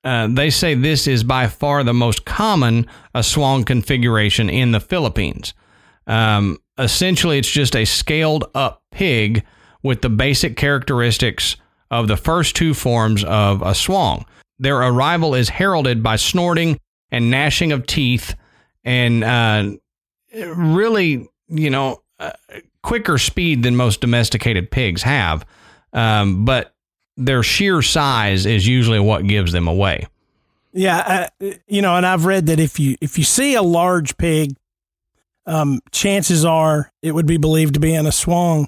[0.05, 5.55] uh, they say this is by far the most common aswang configuration in the Philippines.
[6.07, 9.45] Um, essentially, it's just a scaled up pig
[9.89, 11.57] with the basic characteristics
[11.91, 14.23] of the first two forms of aswang.
[14.59, 16.79] Their arrival is heralded by snorting
[17.11, 18.35] and gnashing of teeth,
[18.85, 19.71] and uh,
[20.55, 22.33] really, you know, uh,
[22.83, 25.47] quicker speed than most domesticated pigs have.
[25.95, 26.75] Um, but
[27.17, 30.07] their sheer size is usually what gives them away.
[30.75, 34.19] Yeah, uh, you know, and I've read that if you if you see a large
[34.19, 34.55] pig,
[35.47, 38.67] um, chances are it would be believed to be an aswang,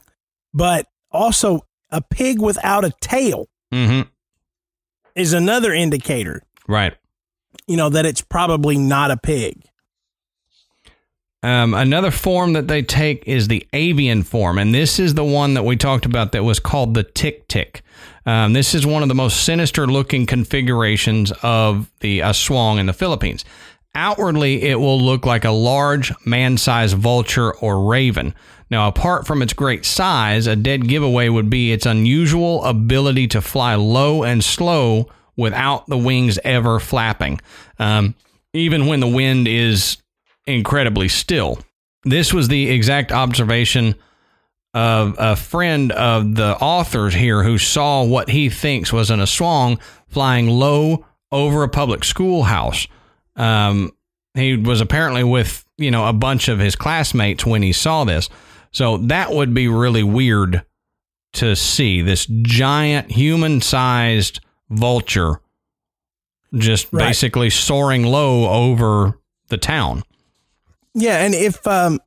[0.55, 4.09] but also a pig without a tail Mm-hmm.
[5.15, 6.43] is another indicator.
[6.67, 6.95] Right.
[7.69, 9.63] You know that it's probably not a pig.
[11.43, 15.55] Um, another form that they take is the avian form, and this is the one
[15.55, 17.83] that we talked about that was called the tick tick.
[18.27, 22.93] Um, this is one of the most sinister looking configurations of the aswang in the
[22.93, 23.45] Philippines.
[23.95, 28.35] Outwardly, it will look like a large man sized vulture or raven.
[28.71, 33.41] Now, apart from its great size, a dead giveaway would be its unusual ability to
[33.41, 37.41] fly low and slow without the wings ever flapping,
[37.79, 38.15] um,
[38.53, 39.97] even when the wind is
[40.47, 41.59] incredibly still.
[42.05, 43.97] This was the exact observation
[44.73, 49.81] of a friend of the authors here who saw what he thinks was an aswang
[50.07, 52.87] flying low over a public schoolhouse.
[53.35, 53.93] Um,
[54.35, 58.29] he was apparently with you know a bunch of his classmates when he saw this,
[58.73, 60.65] so that would be really weird
[61.35, 65.41] to see this giant human-sized vulture
[66.57, 67.07] just Right.
[67.09, 70.03] basically soaring low over the town.
[70.95, 72.01] Yeah, and if um,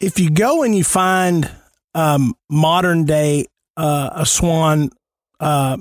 [0.00, 1.50] if you go and you find
[1.94, 3.46] um, modern day
[3.76, 4.90] uh, a swan,
[5.40, 5.76] uh,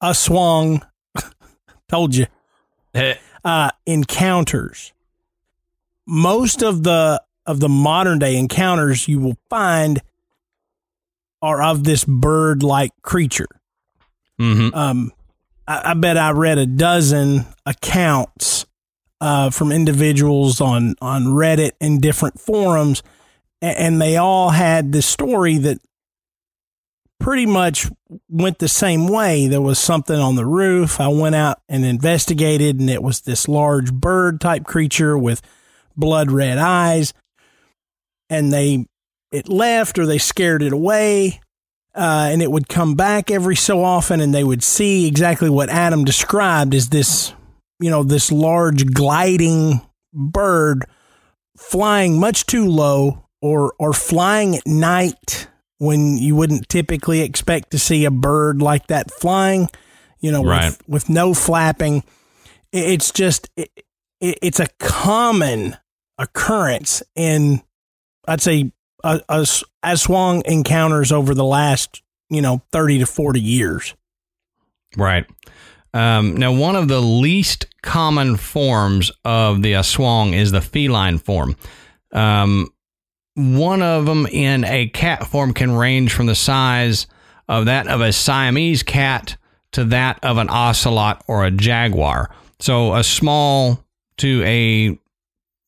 [0.00, 0.80] a swang,
[1.88, 2.26] told you,
[3.44, 4.92] uh, encounters.
[6.06, 10.00] Most of the of the modern day encounters you will find
[11.40, 13.48] are of this bird like creature.
[14.40, 14.74] Mm-hmm.
[14.74, 15.12] Um,
[15.66, 18.66] I, I bet I read a dozen accounts
[19.20, 23.02] uh, from individuals on on Reddit and different forums,
[23.60, 25.78] and, and they all had this story that
[27.20, 27.88] pretty much
[28.28, 29.46] went the same way.
[29.46, 31.00] There was something on the roof.
[31.00, 35.40] I went out and investigated, and it was this large bird type creature with
[35.96, 37.14] blood red eyes,
[38.30, 38.86] and they
[39.30, 41.40] it left or they scared it away
[41.94, 45.68] uh, and it would come back every so often, and they would see exactly what
[45.68, 47.34] Adam described as this,
[47.80, 49.80] you know, this large gliding
[50.12, 50.86] bird
[51.58, 57.78] flying much too low, or or flying at night when you wouldn't typically expect to
[57.78, 59.68] see a bird like that flying,
[60.20, 60.66] you know, Right.
[60.66, 62.04] with, with no flapping.
[62.72, 63.70] It's just it,
[64.20, 65.76] it, it's a common
[66.18, 67.60] occurrence in,
[68.26, 68.72] I'd say,
[69.04, 73.94] uh, as Aswang encounters over the last, you know, 30 to 40 years.
[74.96, 75.26] Right.
[75.94, 81.56] Um, now, one of the least common forms of the aswang is the feline form.
[82.12, 82.68] Um,
[83.34, 87.06] one of them in a cat form can range from the size
[87.48, 89.36] of that of a Siamese cat
[89.72, 92.30] to that of an ocelot or a jaguar.
[92.58, 93.84] So, a small
[94.18, 94.98] to a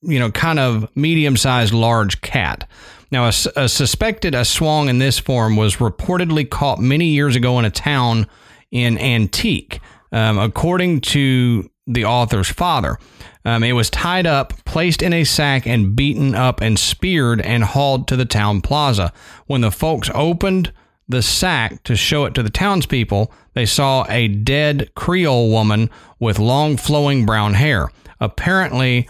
[0.04, 2.68] you know, kind of medium sized large cat.
[3.10, 3.32] Now, a
[3.68, 8.26] suspected aswang in this form was reportedly caught many years ago in a town
[8.72, 12.98] in Antique, um, according to the author's father.
[13.44, 17.62] Um, it was tied up, placed in a sack, and beaten up and speared and
[17.62, 19.12] hauled to the town plaza.
[19.46, 20.72] When the folks opened
[21.08, 26.38] the sack to show it to the townspeople, they saw a dead Creole woman with
[26.38, 27.90] long flowing brown hair.
[28.18, 29.08] Apparently,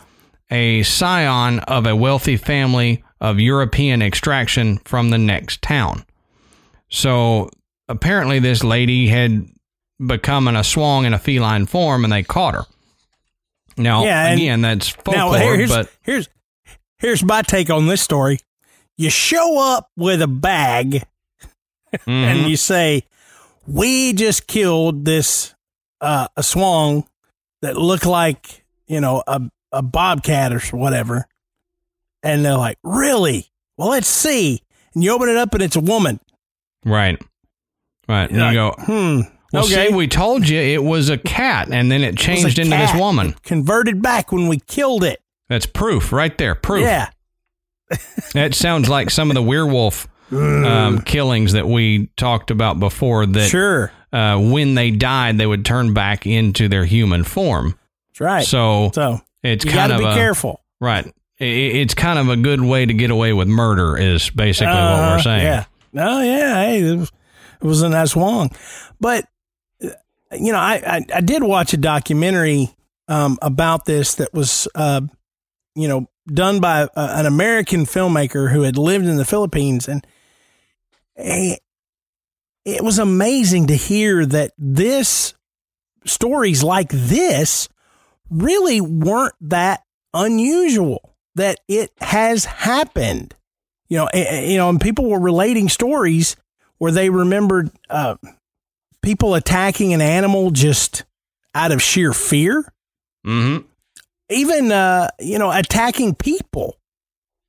[0.54, 6.04] a scion of a wealthy family of European extraction from the next town.
[6.88, 7.50] So
[7.88, 9.48] apparently, this lady had
[10.04, 12.64] become an aswang in a feline form, and they caught her.
[13.76, 16.28] Now, Yeah, again, that's now, folklore, here's, but here's,
[16.98, 18.38] here's my take on this story.
[18.96, 21.04] You show up with a bag
[21.92, 23.02] mhm, and you say,
[23.66, 25.54] we just killed this,
[26.00, 27.04] uh, a swang
[27.62, 29.40] that looked like, you know, a,
[29.74, 31.26] a bobcat or whatever.
[32.22, 33.50] And they're like, really?
[33.76, 34.62] Well, let's see.
[34.94, 36.20] And you open it up and it's a woman.
[36.84, 37.20] right,
[38.08, 38.30] right.
[38.30, 39.20] And You're you go, hmm.
[39.52, 39.88] well, okay.
[39.88, 42.94] see, we told you it was a cat, and then it It changed into this
[42.94, 43.34] woman.
[43.42, 45.20] Converted back when we killed it.
[45.48, 46.54] That's proof right there.
[46.54, 46.82] Proof.
[46.82, 47.10] Yeah.
[48.32, 53.26] That sounds like some of the werewolf um, killings that we talked about before.
[53.26, 53.92] That Sure.
[54.12, 57.78] uh, when they died, they would turn back into their human form.
[58.08, 58.44] That's right.
[58.44, 60.60] So So it's you kind of be a, careful.
[60.80, 61.06] right.
[61.40, 61.46] I- I-
[61.82, 63.96] It's kind of a good way to get away with murder.
[63.96, 65.42] Is basically what Uh, we're saying.
[65.44, 65.64] Yeah.
[65.96, 66.54] Oh yeah.
[66.64, 67.12] Hey, it was,
[67.62, 68.50] it was a nice wong,
[69.00, 69.26] but
[69.84, 69.88] uh,
[70.32, 72.68] you know, I, I I did watch a documentary
[73.08, 75.02] um, about this that was uh,
[75.74, 80.06] you know done by uh, an American filmmaker who had lived in the Philippines, and
[81.16, 81.56] eh,
[82.64, 85.34] it was amazing to hear that this
[86.06, 87.68] stories like this
[88.30, 91.10] really weren't that unusual.
[91.36, 93.34] That it has happened,
[93.88, 94.08] you know.
[94.14, 96.36] You know, and people were relating stories
[96.78, 98.16] where they remembered uh,
[99.02, 101.04] people attacking an animal just
[101.54, 102.72] out of sheer fear.
[103.26, 103.66] Mm-hmm.
[104.30, 106.78] Even uh, you know, attacking people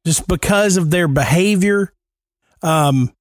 [0.05, 1.93] just because of their behavior.
[2.63, 3.13] Um,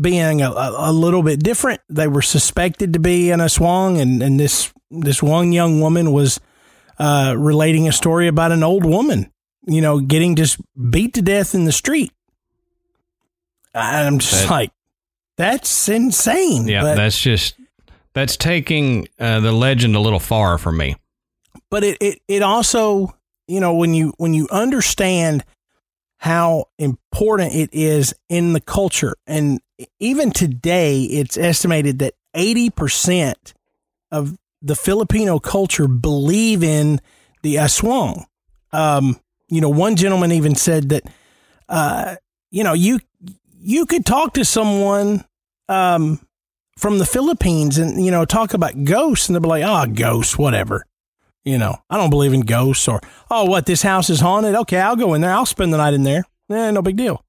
[0.00, 1.80] being a, a, little bit different.
[1.88, 6.40] They were suspected to be in Aswang, and, and this this one young woman was
[7.00, 9.32] uh, relating a story about an old woman,
[9.66, 12.12] you know, getting just beat to death in the street.
[13.74, 14.70] I'm just that, like,
[15.36, 16.68] that's insane.
[16.68, 17.54] Yeah, but, that's just
[18.12, 20.96] that's taking uh, the legend a little far for me.
[21.70, 23.16] But it, it it also,
[23.48, 25.44] you know, when you when you understand
[26.18, 29.16] how important it is in the culture.
[29.26, 29.58] And
[29.98, 33.54] even today, it's estimated that 80%
[34.10, 37.00] of the Filipino culture believe in
[37.42, 38.24] the aswang.
[38.72, 41.04] Um, you know, one gentleman even said that,
[41.68, 42.16] uh,
[42.50, 43.00] you know, you
[43.58, 45.24] you could talk to someone
[45.68, 46.20] um,
[46.78, 50.38] from the Philippines and you know talk about ghosts, and they'll be like, "Oh, ghosts,
[50.38, 50.84] whatever."
[51.44, 53.00] You know, I don't believe in ghosts or,
[53.30, 54.54] oh, what, this house is haunted?
[54.54, 55.32] Okay, I'll go in there.
[55.32, 56.24] I'll spend the night in there.
[56.50, 57.24] Eh, no big deal.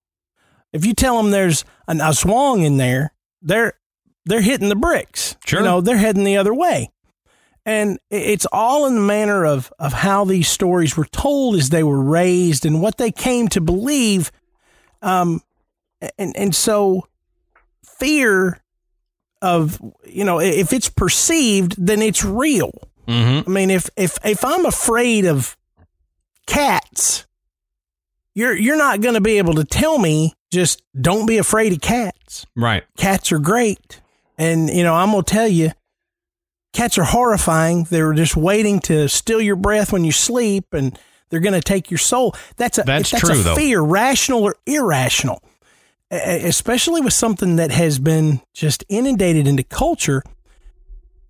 [0.73, 3.73] If you tell them there's an aswang in there, they're
[4.25, 5.35] they're hitting the bricks.
[5.45, 5.59] Sure.
[5.59, 6.91] You know, they're heading the other way.
[7.65, 11.83] And it's all in the manner of, of how these stories were told as they
[11.83, 14.31] were raised and what they came to believe.
[15.01, 15.41] Um,
[16.17, 17.07] and, and so
[17.83, 18.59] fear
[19.41, 22.71] of, you know, if it's perceived, then it's real.
[23.07, 23.49] Mm-hmm.
[23.49, 25.57] I mean, if if if I'm afraid of
[26.45, 27.25] cats,
[28.33, 31.81] you're you're not going to be able to tell me just don't be afraid of
[31.81, 32.45] cats.
[32.55, 32.83] Right.
[32.97, 34.01] Cats are great,
[34.37, 35.71] and you know I'm gonna tell you,
[36.73, 37.85] cats are horrifying.
[37.85, 40.97] They're just waiting to steal your breath when you sleep, and
[41.29, 42.35] they're going to take your soul.
[42.57, 43.55] That's a that's, that's true, a though.
[43.55, 45.43] fear, rational or irrational,
[46.09, 50.23] especially with something that has been just inundated into culture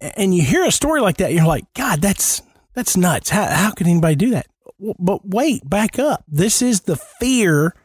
[0.02, 2.42] and you hear a story like that, you're like, God, that's
[2.74, 3.30] that's nuts.
[3.30, 4.48] How how can anybody do that?
[5.00, 6.24] But wait, back up.
[6.28, 7.76] This is the fear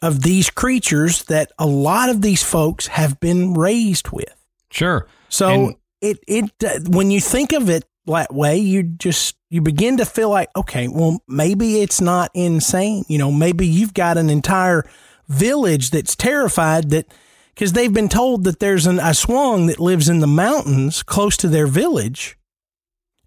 [0.00, 4.34] of these creatures that a lot of these folks have been raised with.
[4.70, 5.08] Sure.
[5.28, 9.62] So and- it it uh, when you think of it that way, you just you
[9.62, 13.04] begin to feel like, okay, well, maybe it's not insane.
[13.08, 14.84] You know, maybe you've got an entire
[15.28, 17.06] village that's terrified that
[17.54, 21.48] because they've been told that there's an aswang that lives in the mountains close to
[21.48, 22.36] their village,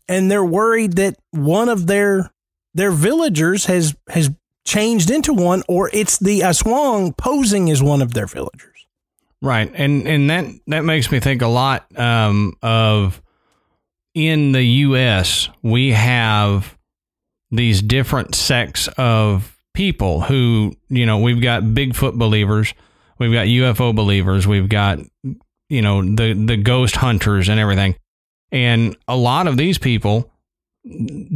[0.07, 2.31] and they're worried that one of their
[2.73, 4.29] their villagers has has
[4.65, 8.74] changed into one, or it's the aswang posing as one of their villagers.
[9.45, 13.21] Right, and and that that makes me think a lot um, of
[14.13, 15.49] in the U.S.
[15.61, 16.77] we have
[17.51, 22.73] these different sects of people who you know we've got Bigfoot believers
[23.17, 24.45] We've got UFO believers.
[24.45, 24.99] We've got,
[25.69, 27.95] you know, the, the ghost hunters and everything.
[28.51, 30.31] And a lot of these people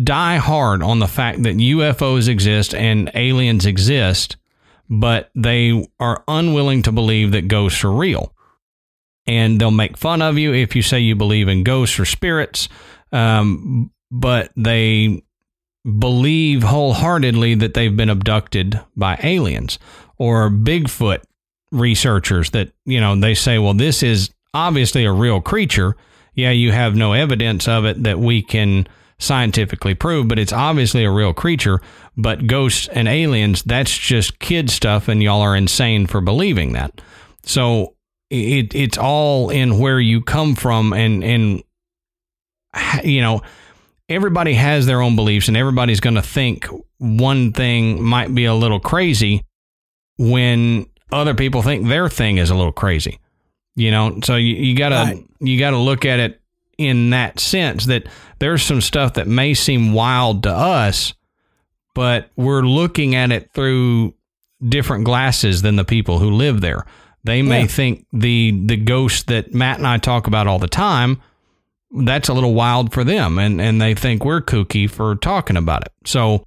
[0.03, 4.37] die hard on the fact that UFOs exist and aliens exist,
[4.89, 8.33] but they are unwilling to believe that ghosts are real.
[9.27, 12.67] And they'll make fun of you if you say you believe in ghosts or spirits,
[13.11, 15.23] um, but they
[15.99, 19.77] believe wholeheartedly that they've been abducted by aliens
[20.17, 21.21] or Bigfoot
[21.71, 25.95] researchers that, you know, they say, well, this is obviously a real creature.
[26.33, 28.87] Yeah, you have no evidence of it that we can
[29.19, 31.79] scientifically proved, but it's obviously a real creature.
[32.17, 37.01] But ghosts and aliens, that's just kid stuff, and y'all are insane for believing that.
[37.43, 37.95] So
[38.29, 41.63] it it's all in where you come from, and and
[43.03, 43.41] you know
[44.07, 46.67] everybody has their own beliefs, and everybody's going to think
[46.97, 49.43] one thing might be a little crazy
[50.17, 53.19] when other people think their thing is a little crazy.
[53.75, 55.25] You know, so you, you gotta right.
[55.39, 56.38] you gotta look at it
[56.79, 58.07] in that sense that
[58.39, 61.13] there's some stuff that may seem wild to us,
[61.93, 64.15] but we're looking at it through
[64.65, 66.85] different glasses than the people who live there.
[67.25, 67.67] They may yeah.
[67.67, 71.21] think the the ghost that Matt and I talk about all the time
[71.91, 75.85] that's a little wild for them and and they think we're kooky for talking about
[75.85, 75.91] it.
[76.05, 76.45] So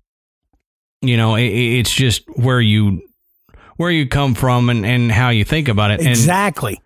[1.02, 3.02] you know, it, it's just where you
[3.76, 6.00] where you come from and, and how you think about it.
[6.00, 6.80] Exactly.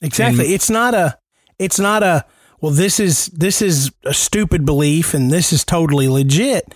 [0.00, 0.44] And, exactly.
[0.46, 1.18] And, it's not a
[1.58, 2.24] it's not a
[2.60, 6.74] well this is this is a stupid belief and this is totally legit.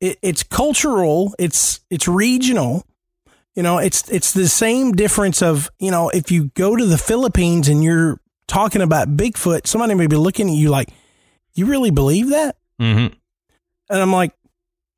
[0.00, 2.86] It, it's cultural, it's it's regional.
[3.54, 6.98] You know, it's it's the same difference of, you know, if you go to the
[6.98, 10.90] Philippines and you're talking about Bigfoot, somebody may be looking at you like,
[11.54, 12.56] You really believe that?
[12.80, 13.14] Mm-hmm.
[13.90, 14.32] And I'm like,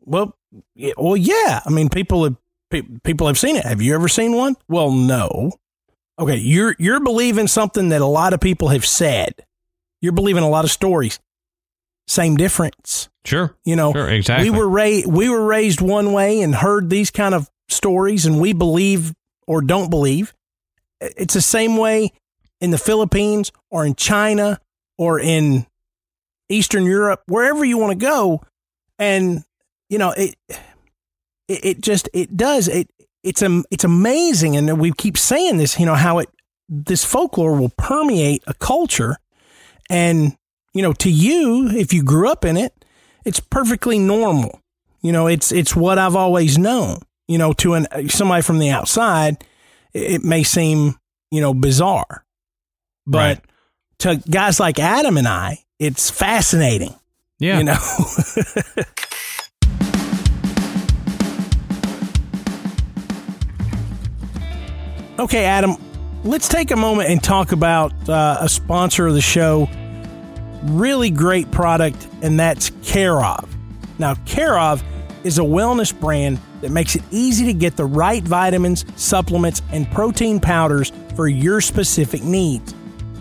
[0.01, 0.37] Well,
[0.75, 1.61] yeah, well, yeah.
[1.65, 2.37] I mean, people have
[2.71, 3.65] pe- people have seen it.
[3.65, 4.57] Have you ever seen one?
[4.69, 5.53] Well, no.
[6.19, 9.35] Okay, you're you're believing something that a lot of people have said.
[10.03, 11.19] You're believing a lot of stories.
[12.07, 13.09] Same difference.
[13.25, 13.57] Sure.
[13.65, 14.51] You know, Sure, exactly.
[14.51, 18.41] we were raised we were raised one way and heard these kind of stories and
[18.41, 19.15] we believe
[19.47, 20.35] or don't believe.
[21.01, 22.13] It's the same way
[22.61, 24.61] in the Philippines or in China
[24.99, 25.67] or in
[26.49, 28.43] Eastern Europe, wherever you want to go.
[28.99, 29.45] And
[29.89, 30.35] you know, it
[31.49, 32.91] it, it just it does it
[33.23, 36.29] it's a it's amazing and we keep saying this, you know, how it
[36.69, 39.17] this folklore will permeate a culture
[39.91, 40.37] and
[40.75, 42.85] you know, to you if you grew up in it,
[43.25, 44.61] it's perfectly normal.
[45.03, 46.99] You know, it's it's what I've always known.
[47.29, 49.45] You know, to an somebody from the outside,
[49.93, 50.97] it may seem
[51.31, 52.25] you know bizarre,
[53.07, 53.41] but Right.
[54.01, 56.95] to guys like Adam and I, it's fascinating.
[57.39, 57.59] Yeah.
[57.59, 57.79] You know,
[65.19, 65.77] okay, Adam,
[66.25, 69.69] let's take a moment and talk about uh, a sponsor of the show.
[70.65, 73.55] Really great product, and that's Care of.
[73.99, 74.83] Now, Care of
[75.25, 79.91] is a wellness brand that makes it easy to get the right vitamins, supplements, and
[79.91, 82.73] protein powders for your specific needs.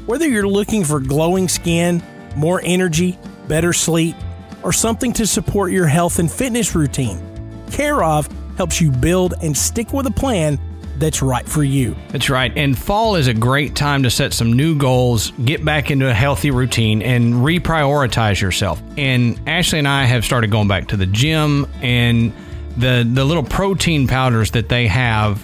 [0.06, 2.04] Whether you're looking for glowing skin,
[2.36, 4.16] more energy, better sleep,
[4.64, 7.28] or something to support your health and fitness routine,
[7.72, 8.28] Care of
[8.58, 10.60] helps you build and stick with a plan
[11.02, 11.96] that's right for you.
[12.10, 12.54] That's right.
[12.56, 16.14] And fall is a great time to set some new goals, get back into a
[16.14, 18.82] healthy routine, and reprioritize yourself.
[18.98, 22.32] And Ashley and I have started going back to the gym, and
[22.78, 25.44] the the little protein powders that they have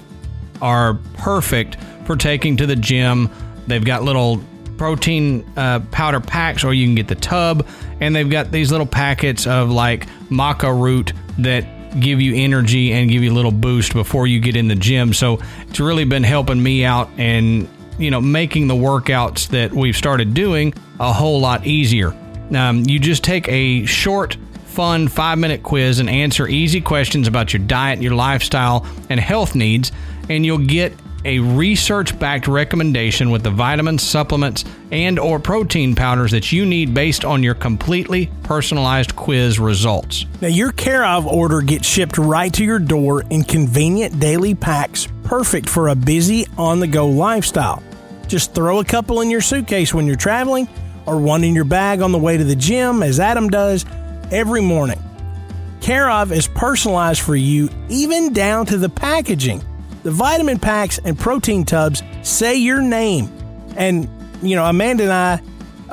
[0.61, 3.29] are perfect for taking to the gym.
[3.65, 4.41] They've got little
[4.77, 7.67] protein uh, powder packs, or you can get the tub,
[7.99, 11.65] and they've got these little packets of like maca root that
[11.99, 15.13] give you energy and give you a little boost before you get in the gym.
[15.13, 17.67] So it's really been helping me out and
[17.97, 22.15] you know making the workouts that we've started doing a whole lot easier.
[22.55, 27.51] Um, you just take a short fun five minute quiz and answer easy questions about
[27.51, 29.91] your diet, your lifestyle, and health needs,
[30.29, 30.93] and you'll get
[31.27, 36.93] a research backed recommendation with the vitamins, supplements, and or protein powders that you need
[36.93, 40.25] based on your completely personalized quiz results.
[40.41, 45.09] Now, your Care of order gets shipped right to your door in convenient daily packs,
[45.25, 47.83] perfect for a busy on the go lifestyle.
[48.27, 50.69] Just throw a couple in your suitcase when you're traveling,
[51.05, 53.85] or one in your bag on the way to the gym, as Adam does
[54.31, 55.01] every morning.
[55.81, 59.61] Care of is personalized for you, even down to the packaging.
[60.07, 63.29] The vitamin packs and protein tubs say your name.
[63.75, 64.07] And,
[64.41, 65.41] you know, Amanda and I,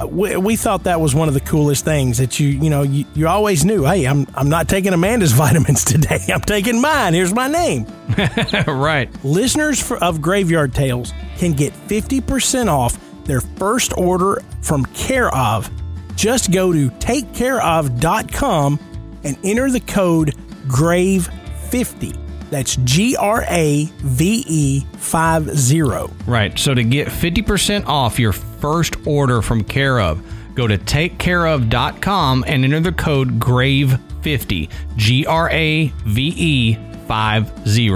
[0.00, 2.82] uh, we, we thought that was one of the coolest things that you, you know,
[2.82, 6.20] you, you always knew, hey, I'm, I'm not taking Amanda's vitamins today.
[6.32, 7.12] I'm taking mine.
[7.12, 7.86] Here's my name.
[8.68, 9.10] right.
[9.24, 15.68] Listeners for, of Graveyard Tales can get 50% off their first order from Care of.
[16.14, 18.78] Just go to takecareof.com
[19.24, 20.36] and enter the code
[20.68, 22.23] GRAVE50.
[22.54, 25.82] That's G R A V E 50.
[26.24, 26.56] Right.
[26.56, 30.24] So to get 50% off your first order from Care of,
[30.54, 34.70] go to takecareof.com and enter the code GRAVE50.
[34.94, 36.74] G R A V E
[37.08, 37.88] 50.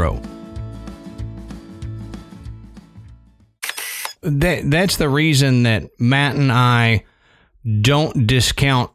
[4.22, 7.04] That, that's the reason that Matt and I
[7.80, 8.90] don't discount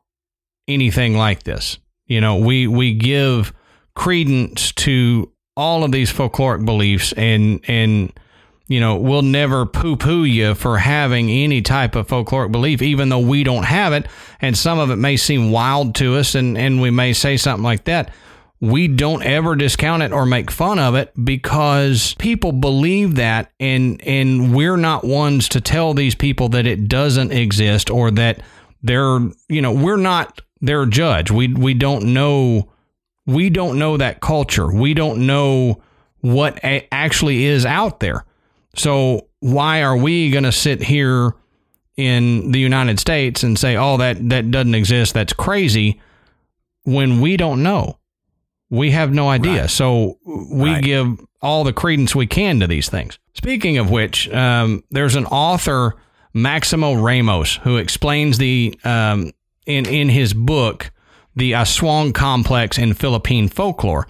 [0.68, 1.78] anything like this.
[2.06, 3.54] You know, we we give
[3.96, 8.14] credence to all of these folkloric beliefs and and
[8.68, 13.10] you know, we'll never poo poo you for having any type of folkloric belief, even
[13.10, 14.08] though we don't have it.
[14.40, 17.64] And some of it may seem wild to us, and, and we may say something
[17.64, 18.12] like that.
[18.62, 24.02] We don't ever discount it or make fun of it because people believe that, and,
[24.08, 28.42] and we're not ones to tell these people that it doesn't exist or that
[28.82, 31.30] they're, you know, we're not their judge.
[31.30, 32.72] We, we don't know,
[33.26, 34.72] we don't know that culture.
[34.72, 35.82] We don't know
[36.22, 38.26] what a- actually is out there.
[38.76, 41.34] So why are we going to sit here
[41.96, 45.14] in the United States and say, "Oh, that that doesn't exist.
[45.14, 46.02] That's crazy,"
[46.84, 48.00] when we don't know?
[48.70, 49.62] We have no idea.
[49.62, 49.70] Right.
[49.70, 50.84] So we Right.
[50.84, 53.20] give all the credence we can to these things.
[53.36, 55.96] Speaking of which, um, there's an author,
[56.34, 59.32] Maximo Ramos, who explains the um,
[59.68, 60.92] in in his book,
[61.36, 64.08] the Aswang complex in Philippine folklore.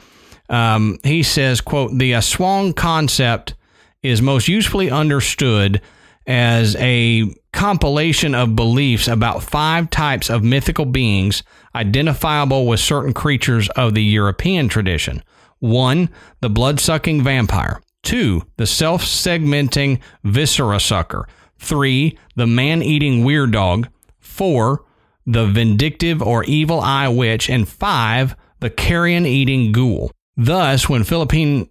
[0.49, 3.55] Um, he says, "quote The Aswang concept."
[4.03, 5.81] is most usefully understood
[6.27, 11.43] as a compilation of beliefs about five types of mythical beings
[11.73, 15.23] identifiable with certain creatures of the European tradition.
[15.59, 16.09] One,
[16.41, 17.81] the blood sucking vampire.
[18.03, 21.27] Two, the self segmenting viscera sucker.
[21.57, 23.87] Three, the man eating weredog.
[24.19, 24.83] Four,
[25.25, 27.49] the vindictive or evil eye witch.
[27.49, 30.11] And five, the carrion eating ghoul.
[30.35, 31.69] Thus, when Philippine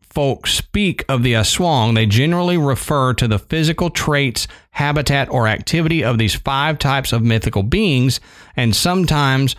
[0.00, 6.02] folks speak of the aswang, they generally refer to the physical traits, habitat, or activity
[6.02, 8.18] of these five types of mythical beings,
[8.56, 9.54] and sometimes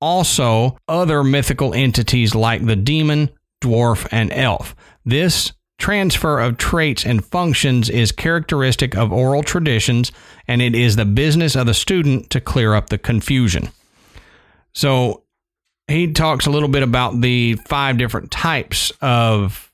[0.00, 3.30] also other mythical entities like the demon,
[3.62, 4.76] dwarf, and elf.
[5.04, 10.12] This transfer of traits and functions is characteristic of oral traditions,
[10.46, 13.68] and it is the business of the student to clear up the confusion.
[14.72, 15.22] So,
[15.86, 19.70] he talks a little bit about the five different types of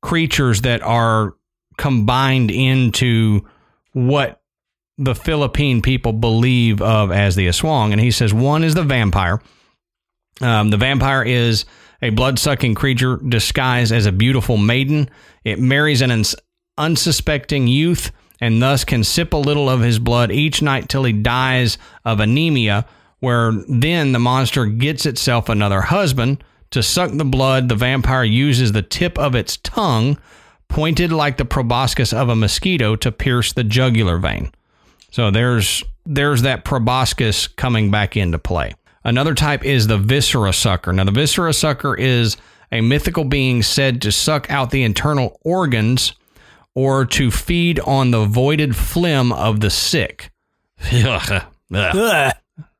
[0.00, 1.34] creatures that are
[1.76, 3.44] combined into
[3.92, 4.42] what
[4.98, 7.92] the Philippine people believe of as the Aswang.
[7.92, 9.40] And he says one is the vampire.
[10.40, 11.64] Um, the vampire is
[12.02, 15.08] a blood sucking creature disguised as a beautiful maiden.
[15.44, 16.36] It marries an uns-
[16.76, 21.12] unsuspecting youth and thus can sip a little of his blood each night till he
[21.12, 22.84] dies of anemia
[23.20, 26.42] where then the monster gets itself another husband.
[26.72, 30.18] To suck the blood, the vampire uses the tip of its tongue,
[30.66, 34.50] pointed like the proboscis of a mosquito, to pierce the jugular vein.
[35.12, 38.74] So there's there's that proboscis coming back into play.
[39.04, 40.92] Another type is the viscera sucker.
[40.92, 42.36] Now the viscera sucker is
[42.70, 46.14] a mythical being said to suck out the internal organs
[46.74, 50.30] or to feed on the voided phlegm of the sick.
[50.92, 51.42] Ugh.
[51.74, 52.34] Ugh.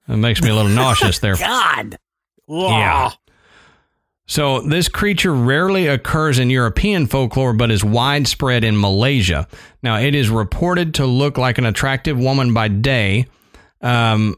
[0.09, 1.37] It makes me a little nauseous there.
[1.39, 1.99] God.
[2.49, 3.11] Yeah.
[4.27, 9.47] So, this creature rarely occurs in European folklore, but is widespread in Malaysia.
[9.83, 13.27] Now, it is reported to look like an attractive woman by day,
[13.81, 14.37] um,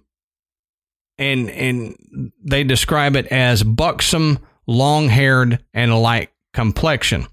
[1.19, 7.27] and and they describe it as buxom, long-haired, and light complexion.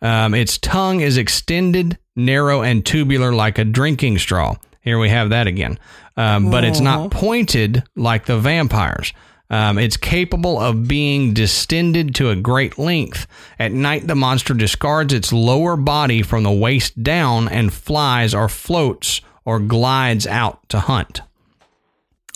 [0.00, 4.56] Um, its tongue is extended, narrow, and tubular like a drinking straw.
[4.80, 5.78] Here we have that again,
[6.16, 9.12] um, but it's not pointed like the vampires.
[9.50, 13.26] Um, it's capable of being distended to a great length.
[13.58, 18.48] At night, the monster discards its lower body from the waist down and flies or
[18.48, 21.22] floats or glides out to hunt.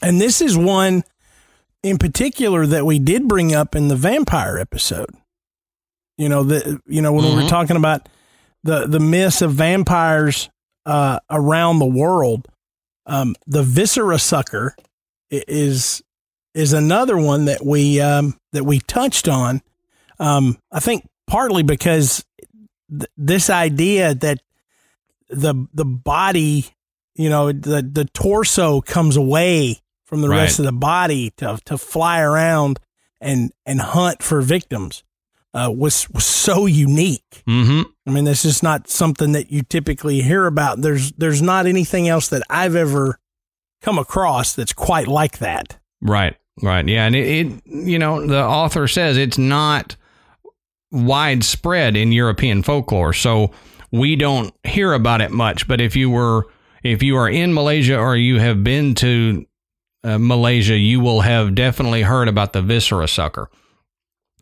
[0.02, 1.04] And this is one
[1.82, 5.10] in particular that we did bring up in the vampire episode.
[6.18, 8.08] You know, the you know when we were talking about
[8.64, 10.50] the the myths of vampires
[10.84, 12.48] uh, around the world,
[13.06, 14.76] um, the viscera sucker
[15.30, 16.02] is
[16.54, 19.62] is another one that we um, that we touched on.
[20.18, 22.24] Um, I think partly because
[22.90, 24.40] th- this idea that
[25.28, 26.66] the the body,
[27.14, 29.80] you know, the the torso comes away
[30.12, 32.78] from the rest of the body to to fly around
[33.18, 35.02] and and hunt for victims
[35.54, 37.42] uh, was was so unique.
[37.48, 37.88] Mm-hmm.
[38.06, 40.82] I mean, this is not something that you typically hear about.
[40.82, 43.18] There's there's not anything else that I've ever
[43.80, 45.78] come across that's quite like that.
[46.02, 49.96] Right, right, yeah, and it, it, you know, the author says it's not
[50.90, 53.50] widespread in European folklore, so
[53.90, 55.66] we don't hear about it much.
[55.66, 56.48] But if you were,
[56.82, 59.46] if you are in Malaysia or you have been to
[60.04, 63.48] uh, Malaysia, you will have definitely heard about the viscera sucker.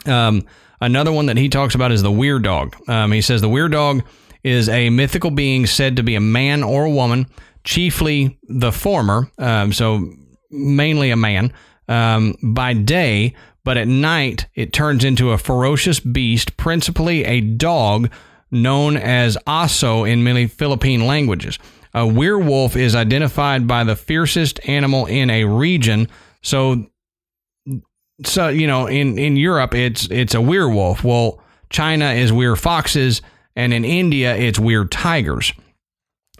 [0.07, 0.47] Um,
[0.81, 2.89] another one that he talks about is the weredog.
[2.89, 4.03] Um, he says the weredog
[4.43, 7.27] is a mythical being said to be a man or a woman,
[7.65, 9.31] chiefly the former.
[9.39, 10.11] Um, so
[10.51, 11.53] mainly a man
[11.89, 13.35] um, by day,
[13.65, 18.11] but at night it turns into a ferocious beast, principally a dog
[18.51, 21.59] known as aso in many Philippine languages.
[21.95, 26.09] A werewolf is identified by the fiercest animal in a region.
[26.43, 26.87] So
[28.25, 31.03] so you know in in Europe it's it's a werewolf.
[31.03, 33.21] Well, China is werefoxes,
[33.57, 35.53] and in India it's weretigers.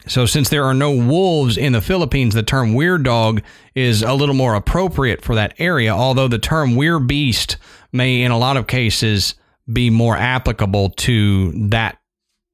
[0.07, 3.43] So since there are no wolves in the Philippines, the term weredog
[3.75, 5.93] is a little more appropriate for that area.
[5.93, 7.57] Although the term werebeast
[7.93, 9.35] may, in a lot of cases,
[9.71, 11.99] be more applicable to that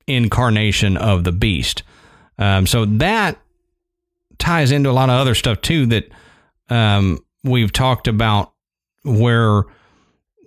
[0.06, 1.82] incarnation of the beast.
[2.38, 3.38] Um, so that
[4.38, 6.08] ties into a lot of other stuff too that
[6.68, 8.52] um, we've talked about
[9.04, 9.62] where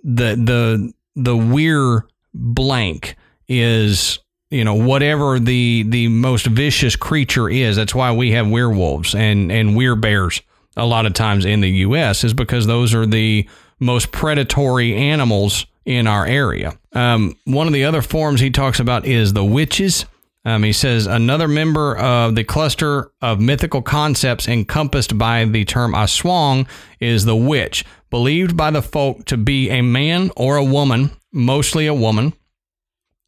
[0.04, 3.16] the the the weir blank
[3.48, 4.20] is
[4.50, 7.76] you know whatever the the most vicious creature is.
[7.76, 10.42] That's why we have werewolves and and werebears
[10.76, 15.66] a lot of times in the US is because those are the most predatory animals
[15.84, 16.78] in our area.
[16.92, 20.04] Um, one of the other forms he talks about is the witches
[20.44, 25.92] Um, he says another member of the cluster of mythical concepts encompassed by the term
[25.92, 26.66] aswang
[26.98, 31.86] is the witch, believed by the folk to be a man or a woman, mostly
[31.86, 32.32] a woman,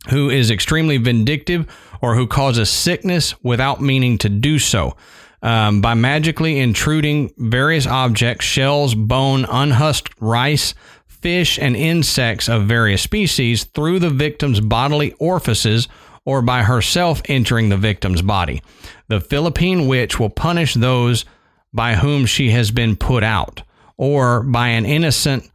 [0.08, 1.66] who is extremely vindictive
[2.00, 4.96] or who causes sickness without meaning to do so.
[5.42, 10.72] Um, by magically intruding various objects, shells, bone, unhusked rice,
[11.08, 15.88] fish, and insects of various species through the victim's bodily orifices
[16.24, 18.62] or by herself entering the victim's body.
[19.08, 21.24] The Philippine witch will punish those
[21.72, 23.62] by whom she has been put out,
[23.96, 25.48] or by an innocent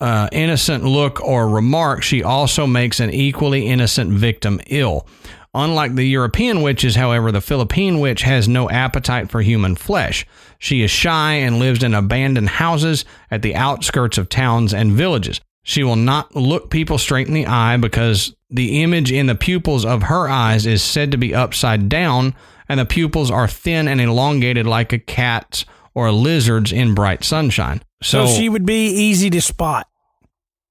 [0.00, 5.06] uh, innocent look or remark, she also makes an equally innocent victim ill.
[5.54, 10.26] Unlike the European witches, however, the Philippine witch has no appetite for human flesh.
[10.58, 15.40] She is shy and lives in abandoned houses at the outskirts of towns and villages.
[15.62, 19.84] She will not look people straight in the eye because the image in the pupils
[19.84, 22.34] of her eyes is said to be upside down,
[22.68, 27.24] and the pupils are thin and elongated like a cat's or a lizard's in bright
[27.24, 27.82] sunshine.
[28.02, 29.88] So, so she would be easy to spot.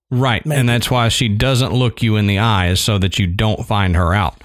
[0.10, 0.46] Right.
[0.46, 0.60] Maybe.
[0.60, 3.96] And that's why she doesn't look you in the eyes so that you don't find
[3.96, 4.42] her out.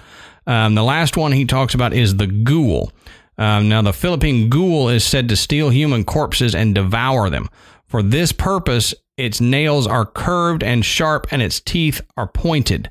[0.46, 2.90] Um, the last one he talks about is the ghoul.
[3.38, 7.48] Um, now, the Philippine ghoul is said to steal human corpses and devour them.
[7.86, 12.90] For this purpose, its nails are curved and sharp, and its teeth are pointed.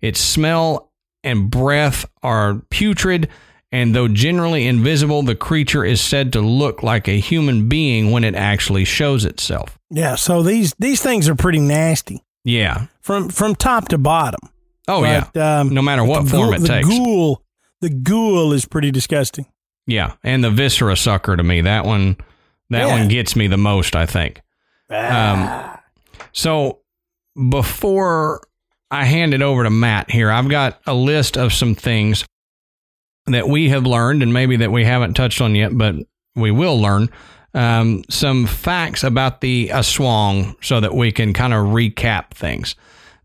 [0.00, 0.92] Its smell
[1.24, 3.28] and breath are putrid,
[3.72, 8.24] and though generally invisible, the creature is said to look like a human being when
[8.24, 9.78] it actually shows itself.
[9.90, 12.22] Yeah, so these these things are pretty nasty.
[12.44, 14.40] Yeah, from from top to bottom.
[14.86, 16.88] Oh but, yeah, um, no matter what form it the takes.
[16.88, 17.42] Ghoul,
[17.80, 19.46] the ghoul is pretty disgusting.
[19.86, 22.16] Yeah, and the viscera sucker to me that one
[22.70, 22.98] that yeah.
[22.98, 23.96] one gets me the most.
[23.96, 24.40] I think.
[24.90, 25.72] Ah.
[25.72, 25.78] Um,
[26.32, 26.80] so
[27.50, 28.42] before
[28.90, 32.24] I hand it over to Matt here, I've got a list of some things
[33.26, 35.96] that we have learned and maybe that we haven't touched on yet, but
[36.34, 37.10] we will learn
[37.54, 42.74] um, some facts about the Aswang so that we can kind of recap things.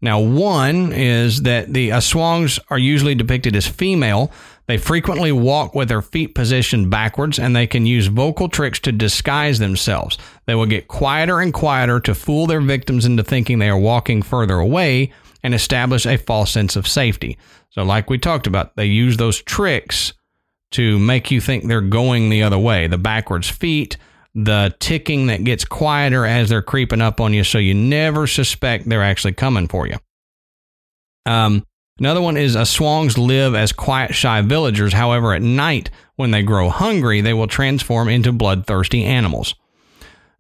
[0.01, 4.34] Now, one is that the Aswangs are usually depicted as female.
[4.66, 8.91] They frequently walk with their feet positioned backwards and they can use vocal tricks to
[8.91, 10.18] disguise themselves.
[10.45, 14.22] They will get quieter and quieter to fool their victims into thinking they are walking
[14.22, 17.37] further away and establish a false sense of safety.
[17.69, 20.13] So, like we talked about, they use those tricks
[20.71, 22.87] to make you think they're going the other way.
[22.87, 23.97] The backwards feet,
[24.33, 28.87] the ticking that gets quieter as they're creeping up on you, so you never suspect
[28.87, 29.97] they're actually coming for you.
[31.25, 31.65] Um,
[31.99, 34.93] another one is aswangs live as quiet, shy villagers.
[34.93, 39.55] However, at night, when they grow hungry, they will transform into bloodthirsty animals.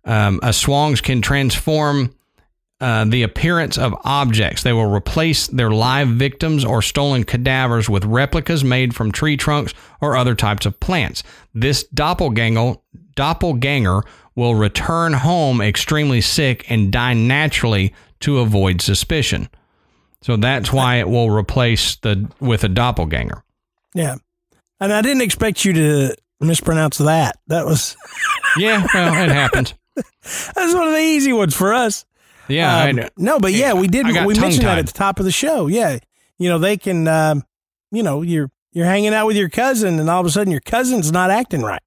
[0.05, 2.13] Um, aswangs can transform
[2.83, 4.61] uh, the appearance of objects.
[4.61, 9.73] They will replace their live victims or stolen cadavers with replicas made from tree trunks
[10.01, 11.23] or other types of plants.
[11.53, 12.75] This doppelganger,
[13.15, 14.03] doppelganger
[14.35, 19.47] will return home extremely sick and die naturally to avoid suspicion.
[20.21, 23.45] So that's why it will replace the with a doppelganger.
[23.93, 24.15] Yeah.
[24.81, 27.39] And I didn't expect you to mispronounce that.
[27.47, 27.95] That was
[28.57, 29.73] Yeah, well, it happens.
[29.95, 32.03] That's one of the easy ones for us.
[32.47, 34.05] Yeah, um, no, but yeah, we did.
[34.05, 35.67] We mentioned that at the top of the show.
[35.67, 35.99] Yeah,
[36.37, 37.07] you know they can.
[37.07, 37.43] Um,
[37.91, 40.61] you know, you're you're hanging out with your cousin, and all of a sudden your
[40.61, 41.81] cousin's not acting right.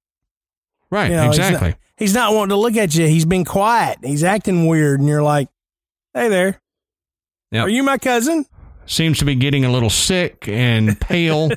[0.89, 1.11] Right.
[1.11, 1.53] You know, exactly.
[1.53, 3.07] He's not, he's not wanting to look at you.
[3.07, 3.99] He's been quiet.
[4.03, 5.49] He's acting weird, and you're like,
[6.13, 6.61] "Hey there,
[7.51, 7.65] yep.
[7.65, 8.45] are you my cousin?"
[8.85, 11.49] Seems to be getting a little sick and pale.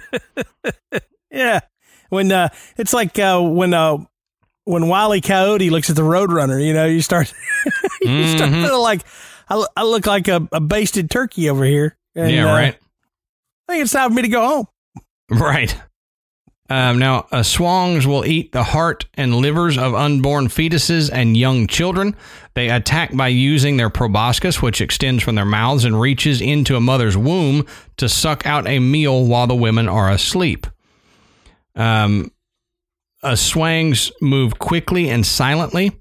[1.30, 1.60] yeah,
[2.08, 3.98] when uh, it's like uh, when uh,
[4.70, 7.32] when Wiley Coyote looks at the Roadrunner, you know, you start
[8.00, 8.36] you mm-hmm.
[8.36, 9.02] start feeling like
[9.48, 11.96] I, I, look like a, a, basted turkey over here.
[12.14, 12.74] And, yeah, right.
[12.74, 12.78] Uh,
[13.68, 14.66] I think it's time for me to go home.
[15.32, 15.80] Right.
[16.68, 21.68] Um, now, uh, swangs will eat the heart and livers of unborn fetuses and young
[21.68, 22.16] children.
[22.54, 26.80] They attack by using their proboscis, which extends from their mouths and reaches into a
[26.80, 27.64] mother's womb
[27.96, 30.66] to suck out a meal while the women are asleep.
[31.76, 32.32] Um,
[33.36, 35.92] swangs move quickly and silently.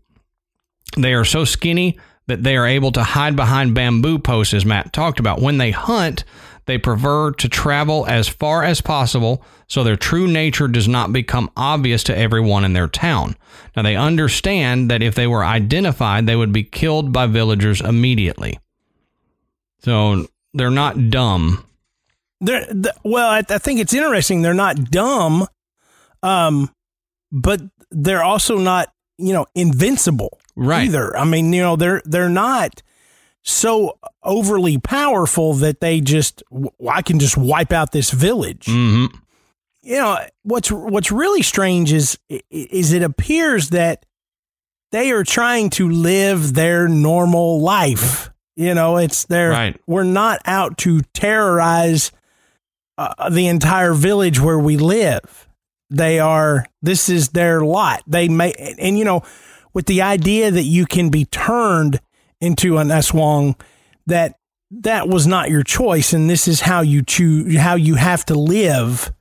[0.98, 4.94] They are so skinny that they are able to hide behind bamboo posts, as Matt
[4.94, 5.42] talked about.
[5.42, 6.24] When they hunt,
[6.66, 11.50] they prefer to travel as far as possible so their true nature does not become
[11.58, 13.36] obvious to everyone in their town.
[13.76, 18.60] Now, they understand that if they were identified, they would be killed by villagers immediately.
[19.80, 21.66] So they're not dumb.
[22.42, 22.68] They're,
[23.04, 24.42] well, I, I think it's interesting.
[24.42, 25.48] They're not dumb,
[26.22, 26.70] um,
[27.32, 27.62] but
[27.92, 30.86] they're also not, you know, invincible right.
[30.86, 31.16] either.
[31.16, 32.82] I mean, you know, they're they're not
[33.44, 36.44] so overly powerful that they just
[36.90, 38.66] I can just wipe out this village.
[38.66, 39.16] Mm-hmm.
[39.82, 42.20] You know what's what's really strange is
[42.50, 44.06] is it appears that
[44.92, 48.30] they are trying to live their normal life.
[48.56, 49.82] You know, it's their Right.
[49.88, 52.12] we're not out to terrorize
[52.98, 55.48] uh, the entire village where we live.
[55.90, 58.04] They are this is their lot.
[58.08, 59.24] They may and you know
[59.74, 62.00] with the idea that you can be turned
[62.42, 63.60] into an Aswang
[64.08, 64.36] that
[64.72, 68.36] that was not your choice and this is how you choose how you have to
[68.36, 69.12] live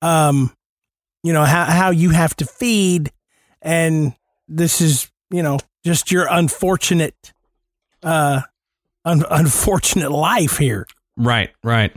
[0.00, 0.50] um
[1.22, 3.12] you know how how you have to feed
[3.60, 4.14] and
[4.48, 7.34] this is you know just your unfortunate
[8.02, 8.40] uh
[9.04, 10.86] un- unfortunate life here
[11.20, 11.94] Right, right.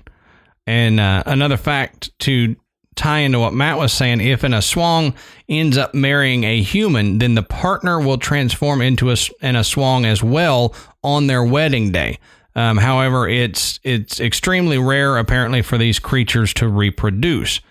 [0.67, 2.55] And uh, another fact to
[2.95, 5.15] tie into what Matt was saying if an Aswang
[5.49, 10.23] ends up marrying a human, then the partner will transform into a, an Aswang as
[10.23, 12.19] well on their wedding day.
[12.55, 17.61] Um, however, it's it's extremely rare apparently for these creatures to reproduce.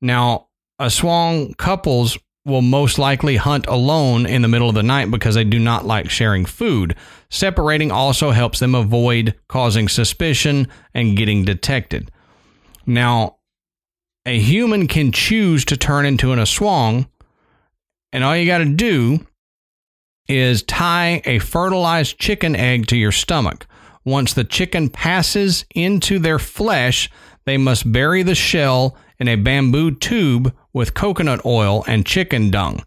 [0.00, 0.48] Now,
[0.80, 5.44] Aswang couples will most likely hunt alone in the middle of the night because they
[5.44, 6.96] do not like sharing food.
[7.30, 12.10] Separating also helps them avoid causing suspicion and getting detected.
[12.86, 13.37] Now,
[14.26, 17.08] a human can choose to turn into an Aswang,
[18.12, 19.26] and all you got to do
[20.28, 23.66] is tie a fertilized chicken egg to your stomach.
[24.04, 27.10] Once the chicken passes into their flesh,
[27.46, 32.84] they must bury the shell in a bamboo tube with coconut oil and chicken dung.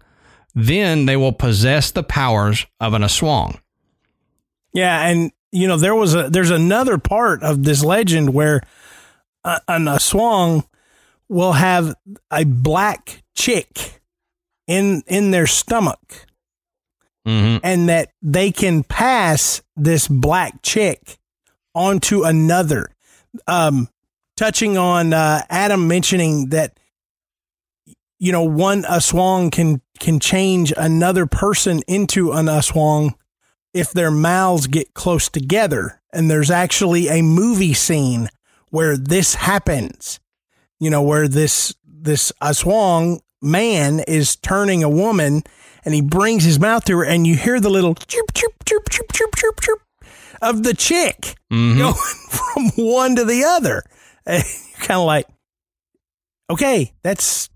[0.53, 3.59] Then they will possess the powers of an Aswang.
[4.73, 8.61] yeah and you know there was a there's another part of this legend where
[9.43, 10.63] an Aswang
[11.31, 11.95] will have
[12.29, 14.01] a black chick
[14.67, 16.27] in in their stomach
[17.27, 17.57] Mm-hmm.
[17.63, 21.19] and that they can pass this black chick
[21.75, 22.89] onto another.
[23.45, 23.89] Um,
[24.35, 26.79] touching on uh, Adam mentioning that,
[28.17, 33.13] you know, one Aswang can can change another person into an Aswang
[33.71, 36.01] if their mouths get close together.
[36.11, 38.29] And there's actually a movie scene
[38.71, 40.19] where this happens.
[40.81, 45.43] You know, where this this Aswang man is turning a woman
[45.85, 48.89] and he brings his mouth to her and you hear the little chirp chirp chirp
[48.89, 49.81] chirp chirp chirp chirp
[50.41, 51.77] of the chick Mhm.
[51.77, 51.93] going
[52.29, 53.83] from one to the other.
[54.25, 55.27] And you're kind of like,
[56.49, 57.49] okay, that's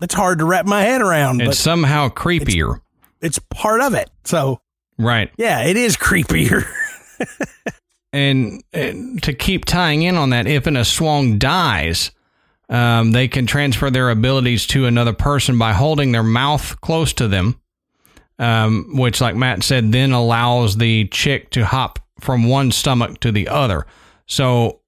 [0.00, 2.80] that's hard to wrap my head around, It's but somehow creepier.
[3.20, 4.10] it's part of it.
[4.24, 4.60] So
[4.98, 5.30] right.
[5.38, 6.64] yeah, it is creepier.
[8.12, 12.10] and, and to keep tying in on that, if an Aswang dies,
[12.74, 17.28] um, they can transfer their abilities to another person by holding their mouth close to
[17.28, 17.60] them,
[18.38, 23.30] um, which, like Matt said, then allows the chick to hop from one stomach to
[23.30, 23.86] the other.
[24.26, 24.80] So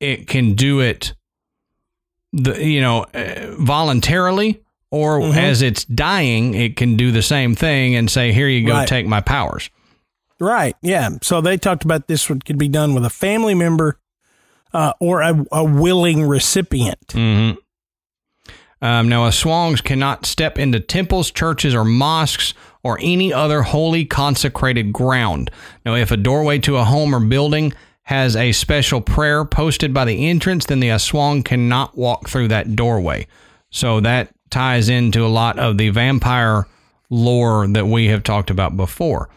[0.00, 1.14] it can do it,
[2.32, 4.60] the you know, uh, voluntarily.
[4.90, 5.36] Or Mhm.
[5.36, 8.86] as it's dying, it can do the same thing and say, "Here you go, Right.
[8.88, 9.68] take my powers."
[10.38, 10.76] Right.
[10.82, 11.08] Yeah.
[11.20, 13.98] So they talked about this could be done with a family member
[14.74, 17.06] uh, or a, a willing recipient.
[17.08, 17.58] Mm-hmm.
[18.84, 22.52] Um, now, Aswangs cannot step into temples, churches, or mosques
[22.82, 25.50] or any other holy consecrated ground.
[25.86, 27.72] Now, if a doorway to a home or building
[28.02, 32.76] has a special prayer posted by the entrance, then the Aswang cannot walk through that
[32.76, 33.26] doorway.
[33.70, 36.66] So that ties into a lot of the vampire
[37.08, 39.30] lore that we have talked about before.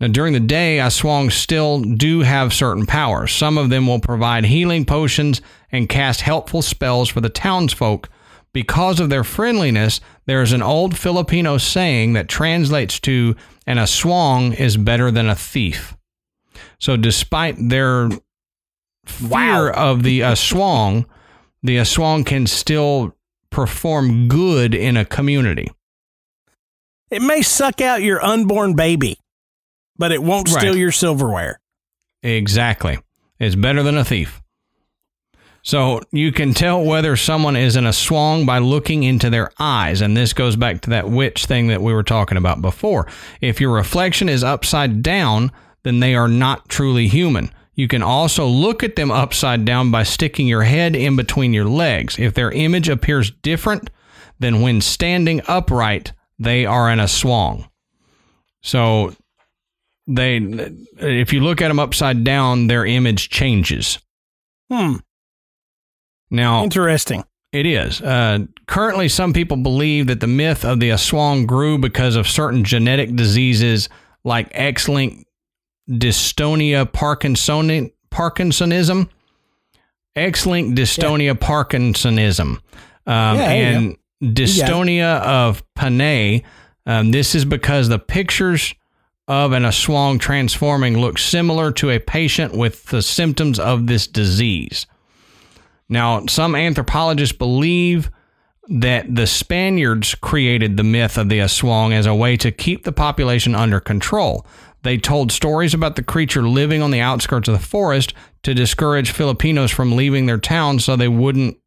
[0.00, 3.32] Now, during the day, Aswangs still do have certain powers.
[3.32, 5.40] Some of them will provide healing potions
[5.72, 8.08] and cast helpful spells for the townsfolk.
[8.52, 13.34] Because of their friendliness, there is an old Filipino saying that translates to
[13.66, 15.96] an Aswang is better than a thief.
[16.78, 18.08] So, despite their
[19.04, 19.72] fear Wow.
[19.72, 21.06] of the Aswang,
[21.62, 23.14] the Aswang can still
[23.50, 25.68] perform good in a community.
[27.10, 29.18] It may suck out your unborn baby,
[29.98, 31.60] but it won't steal your silverware.
[32.22, 32.98] Exactly.
[33.38, 34.40] It's better than a thief.
[35.62, 40.00] So you can tell whether someone is in a swang by looking into their eyes.
[40.00, 43.06] And this goes back to that witch thing that we were talking about before.
[43.40, 47.50] If your reflection is upside down, then they are not truly human.
[47.74, 51.66] You can also look at them upside down by sticking your head in between your
[51.66, 52.18] legs.
[52.18, 53.90] If their image appears different
[54.40, 57.68] than when standing upright, they are in a swang.
[58.62, 59.14] So
[60.08, 60.36] they
[60.98, 63.98] if you look at them upside down their image changes
[64.70, 64.96] Hmm.
[66.30, 67.24] now Interesting.
[67.52, 72.16] it is uh, currently some people believe that the myth of the aswang grew because
[72.16, 73.88] of certain genetic diseases
[74.24, 75.24] like x-linked
[75.90, 79.08] dystonia Parkinson, Parkinsonism.
[80.16, 82.40] X-linked dystonia Parkinsonism.
[82.46, 82.60] Um,
[83.06, 86.42] Yeah, and dystonia of Panay.
[86.84, 88.74] Um, this is because the pictures
[89.28, 94.86] of an aswang transforming look similar to a patient with the symptoms of this disease.
[95.88, 98.10] Now, some anthropologists believe
[98.68, 102.92] that the Spaniards created the myth of the aswang as a way to keep the
[102.92, 104.46] population under control.
[104.82, 109.10] They told stories about the creature living on the outskirts of the forest to discourage
[109.10, 111.58] Filipinos from leaving their town so they wouldn't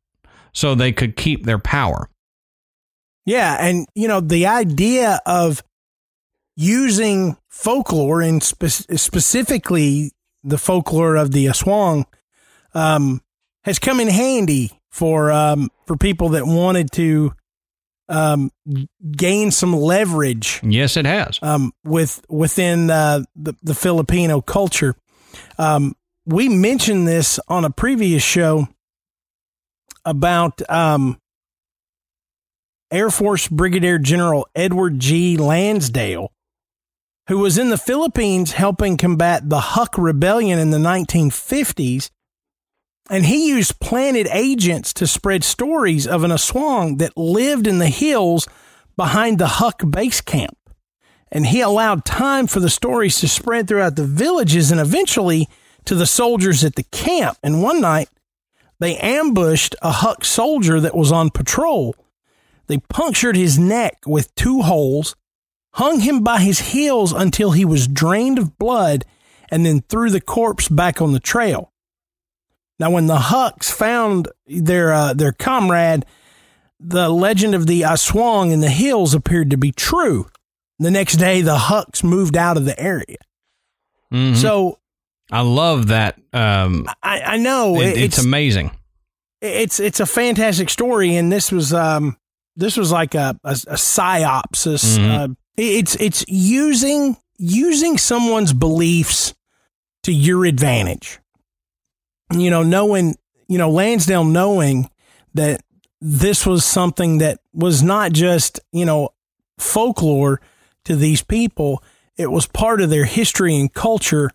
[0.54, 2.10] so they could keep their power.
[3.26, 5.64] Yeah, and you know the idea of
[6.56, 8.66] using folklore and spe-
[8.98, 10.12] specifically
[10.44, 12.06] the folklore of the Aswang
[12.74, 13.22] um,
[13.64, 17.34] has come in handy for um, for people that wanted to
[18.10, 18.52] um,
[19.16, 21.40] gain some leverage Yes, it has.
[21.42, 24.96] um, with within uh, the the Filipino culture.
[25.58, 25.96] Um,
[26.26, 28.68] we mentioned this on a previous show
[30.04, 31.18] about um,
[32.92, 35.38] Air Force Brigadier General Edward G.
[35.38, 36.32] Lansdale,
[37.28, 42.10] who was in the Philippines helping combat the Huk Rebellion in the 1950s.
[43.10, 47.90] And he used planted agents to spread stories of an Aswang that lived in the
[47.90, 48.48] hills
[48.96, 50.58] behind the Huk base camp
[51.32, 55.48] and he allowed time for the stories to spread throughout the villages and eventually
[55.86, 57.38] to the soldiers at the camp.
[57.42, 58.10] And one night,
[58.80, 61.96] they ambushed a Huk soldier that was on patrol.
[62.68, 65.16] They punctured his neck with two holes,
[65.74, 69.06] hung him by his heels until he was drained of blood,
[69.50, 71.72] and then threw the corpse back on the trail.
[72.80, 76.06] Now, when the Huks found their uh, their comrade,
[76.80, 80.28] the legend of the Aswang in the hills appeared to be true.
[80.80, 83.18] The next day, the Huks moved out of the area.
[84.12, 84.36] Mhm.
[84.36, 84.80] So
[85.32, 86.18] I love that.
[86.34, 88.72] Um, I, I know it- it- it's, it's amazing.
[89.42, 92.18] it's it's a fantastic story, and this was um
[92.56, 94.66] this was like a a, a psyops.
[94.66, 95.10] a Mhm.
[95.10, 99.34] uh, it's it's using using someone's beliefs
[100.04, 101.20] to your advantage.
[102.34, 103.16] You know, knowing
[103.48, 104.90] you know Lansdale knowing
[105.34, 105.62] that
[106.00, 109.10] this was something that was not just you know
[109.58, 110.42] folklore
[110.86, 111.84] to these people;
[112.18, 114.32] it was part of their history and culture,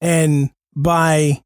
[0.00, 1.42] and by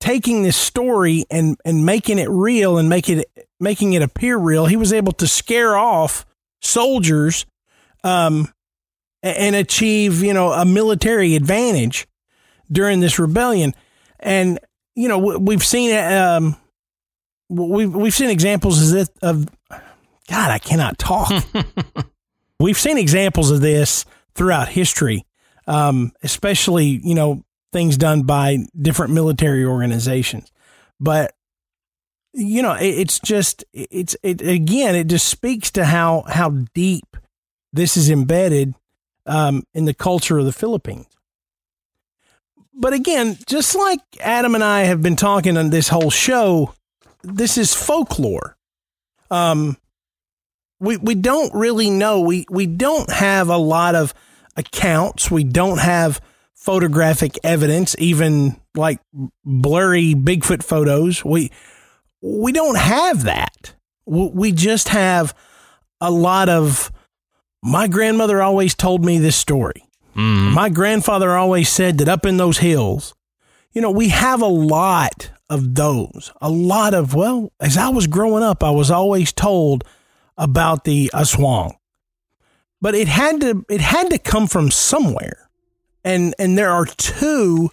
[0.00, 3.30] taking this story and and making it real and make it
[3.60, 6.24] making it appear real, he was able to scare off
[6.62, 7.46] soldiers
[8.04, 8.48] um
[9.22, 12.06] and achieve, you know, a military advantage
[12.72, 13.74] during this rebellion.
[14.18, 14.58] And
[14.94, 16.56] you know, we- we've seen um
[17.48, 19.48] we've we've seen examples of this, of
[20.28, 21.30] God, I cannot talk.
[22.60, 24.04] we've seen examples of this
[24.34, 25.26] throughout history,
[25.66, 27.42] um, especially you know
[27.72, 30.50] things done by different military organizations.
[30.98, 31.32] But
[32.32, 34.94] you know, it, it's just it's it again.
[34.94, 37.16] It just speaks to how how deep
[37.72, 38.74] this is embedded
[39.26, 41.06] um, in the culture of the Philippines.
[42.72, 46.74] But again, just like Adam and I have been talking on this whole show,
[47.22, 48.56] this is folklore.
[49.30, 49.76] Um,
[50.78, 52.20] we we don't really know.
[52.20, 54.14] We we don't have a lot of
[54.56, 55.30] accounts.
[55.30, 56.20] We don't have
[56.54, 59.00] photographic evidence, even like
[59.44, 61.24] blurry Bigfoot photos.
[61.24, 61.50] We
[62.22, 63.74] we don't have that.
[64.06, 65.34] We just have
[66.00, 66.90] a lot of.
[67.62, 69.84] My grandmother always told me this story.
[70.16, 70.52] Mhm.
[70.52, 73.14] My grandfather always said that up in those hills,
[73.72, 76.32] you know, we have a lot of those.
[76.40, 79.84] A lot of, well, as I was growing up, I was always told
[80.38, 81.74] about the Aswang.
[82.80, 85.50] But it had to it had to come from somewhere.
[86.02, 87.70] And and there are two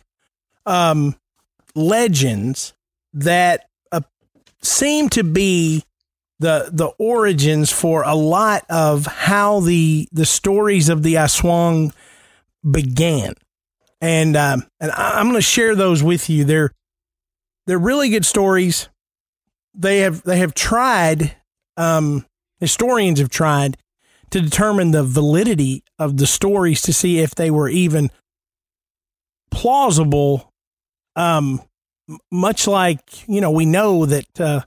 [0.66, 1.16] um
[1.76, 2.74] legends
[3.14, 3.67] that
[4.62, 5.84] seem to be
[6.40, 11.94] the the origins for a lot of how the the stories of the Aswang
[12.70, 13.34] began,
[14.02, 16.44] and um, and I, I'm going to share those with you.
[16.44, 16.72] They're
[17.66, 18.90] they're really good stories.
[19.74, 21.36] They have they have tried
[21.78, 22.26] um,
[22.60, 23.78] historians have tried
[24.32, 28.10] to determine the validity of the stories to see if they were even
[29.52, 30.52] plausible.
[31.16, 31.62] Um,
[32.32, 34.62] much like you know we know that uh,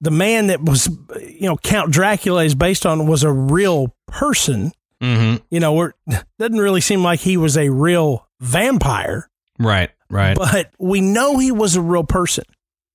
[0.00, 0.88] the man that was
[1.20, 5.42] you know Count Dracula is based on was a real person Mhm.
[5.50, 5.92] you know, we're
[6.38, 9.28] doesn't really seem like he was a real vampire,
[9.58, 9.90] Right.
[10.08, 10.34] Right.
[10.38, 12.44] but we know he was a real person.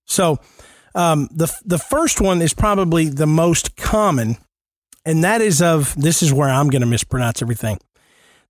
[0.07, 0.39] So,
[0.95, 4.37] um, the the first one is probably the most common,
[5.05, 7.77] and that is of this is where I'm going to mispronounce everything.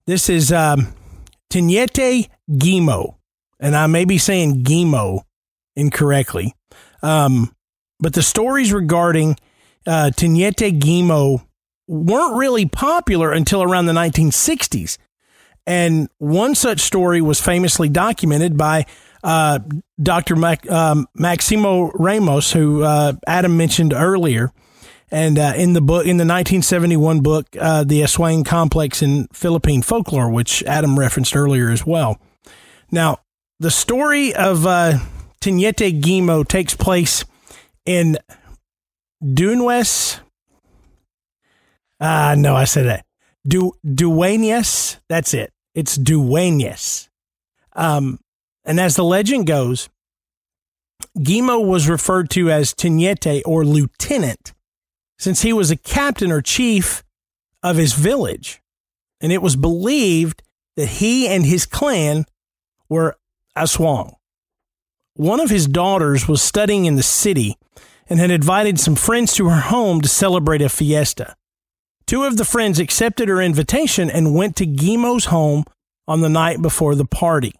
[0.07, 0.93] This is um,
[1.51, 3.15] Guimo,
[3.61, 5.21] and I may be saying Guimo
[5.75, 6.53] incorrectly,
[7.01, 7.55] um,
[7.99, 9.37] but the stories regarding
[9.87, 11.45] uh, Teniente Guimo
[11.87, 14.97] weren't really popular until around the 1960s.
[15.67, 18.85] And one such story was famously documented by
[19.23, 19.59] uh,
[20.01, 20.35] Dr.
[20.35, 24.51] Mac, um, Maximo Ramos, who uh, Adam mentioned earlier.
[25.11, 29.81] And uh, in the book, in the 1971 book, uh, The Aswang Complex in Philippine
[29.81, 32.19] Folklore, which Adam referenced earlier as well.
[32.91, 33.19] Now,
[33.61, 34.97] the story of uh,
[35.39, 37.23] Teniente Guimo takes place
[37.85, 38.17] in
[39.23, 40.19] Dunwes.
[41.99, 43.05] Ah, no, I said that.
[43.47, 44.97] Du Dueñas.
[45.09, 45.53] That's it.
[45.75, 47.09] It's Dueñas.
[47.73, 48.19] Um,
[48.65, 49.89] and as the legend goes,
[51.19, 54.53] Gimo was referred to as Teniente or lieutenant
[55.19, 57.03] since he was a captain or chief
[57.61, 58.59] of his village.
[59.21, 60.41] And it was believed
[60.77, 62.25] that he and his clan
[62.89, 63.17] were
[63.57, 64.13] Aswang.
[65.15, 67.57] One of his daughters was studying in the city
[68.09, 71.35] and had invited some friends to her home to celebrate a fiesta.
[72.07, 75.63] Two of the friends accepted her invitation and went to Gimo's home
[76.07, 77.53] on the night before the party.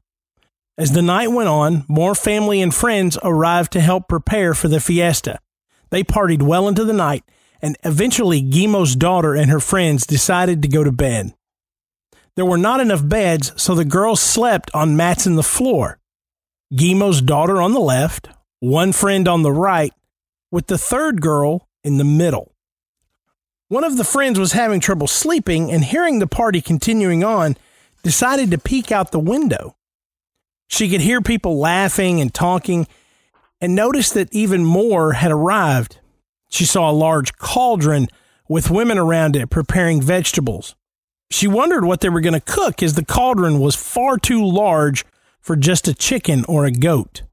[0.77, 4.79] As the night went on, more family and friends arrived to help prepare for the
[4.79, 5.39] fiesta.
[5.89, 7.23] They partied well into the night
[7.61, 11.33] and eventually Gimo's daughter and her friends decided to go to bed.
[12.35, 15.99] There were not enough beds, so the girls slept on mats in the floor.
[16.73, 18.29] Guimo's daughter on the left,
[18.59, 19.93] one friend on the right,
[20.49, 22.53] with the third girl in the middle.
[23.67, 27.57] One of the friends was having trouble sleeping and hearing the party continuing on,
[28.03, 29.75] decided to peek out the window.
[30.67, 32.87] She could hear people laughing and talking
[33.59, 35.99] and noticed that even more had arrived.
[36.49, 38.07] She saw a large cauldron
[38.49, 40.75] with women around it preparing vegetables.
[41.31, 45.05] She wondered what they were going to cook as the cauldron was far too large
[45.39, 47.23] for just a chicken or a goat.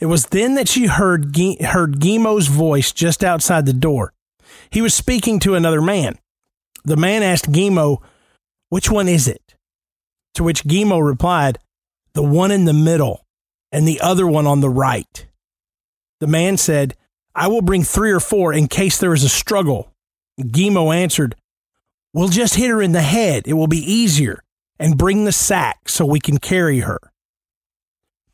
[0.00, 4.12] It was then that she heard, heard Guimo's voice just outside the door.
[4.70, 6.18] He was speaking to another man.
[6.84, 8.02] The man asked Gimo,
[8.68, 9.54] Which one is it?
[10.34, 11.58] To which Gimo replied,
[12.14, 13.24] The one in the middle
[13.70, 15.26] and the other one on the right.
[16.20, 16.96] The man said,
[17.34, 19.92] I will bring three or four in case there is a struggle.
[20.40, 21.36] Gimo answered,
[22.12, 23.44] We'll just hit her in the head.
[23.46, 24.42] It will be easier.
[24.80, 26.98] And bring the sack so we can carry her.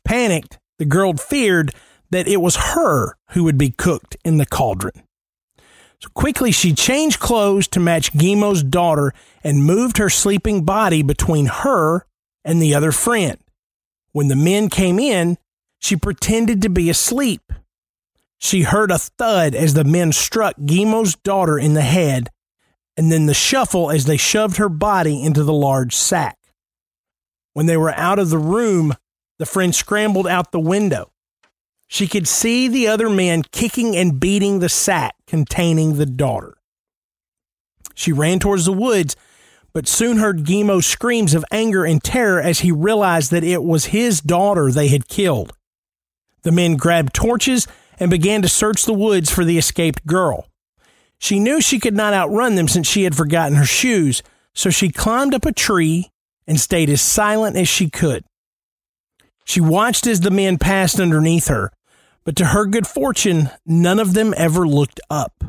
[0.03, 1.71] Panicked, the girl feared
[2.11, 5.03] that it was her who would be cooked in the cauldron.
[5.99, 9.11] So quickly she changed clothes to match Guimo's daughter
[9.43, 12.05] and moved her sleeping body between her
[12.43, 13.39] and the other friend.
[14.11, 15.39] When the men came in,
[15.79, 17.41] she pretended to be asleep
[18.37, 22.29] she heard a thud as the men struck Guimo's daughter in the head,
[22.97, 26.37] and then the shuffle as they shoved her body into the large sack.
[27.53, 28.93] When they were out of the room,
[29.39, 31.11] the friend scrambled out the window.
[31.87, 36.55] She could see the other men kicking and beating the sack containing the daughter.
[37.93, 39.15] She ran towards the woods,
[39.73, 43.85] but soon heard Gimo's screams of anger and terror as he realized that it was
[43.85, 45.53] his daughter they had killed.
[46.43, 47.67] The men grabbed torches
[47.99, 50.47] and began to search the woods for the escaped girl.
[51.25, 54.21] She knew she could not outrun them since she had forgotten her shoes,
[54.53, 56.11] so she climbed up a tree
[56.45, 58.25] and stayed as silent as she could.
[59.43, 61.71] She watched as the men passed underneath her,
[62.25, 65.43] but to her good fortune, none of them ever looked up.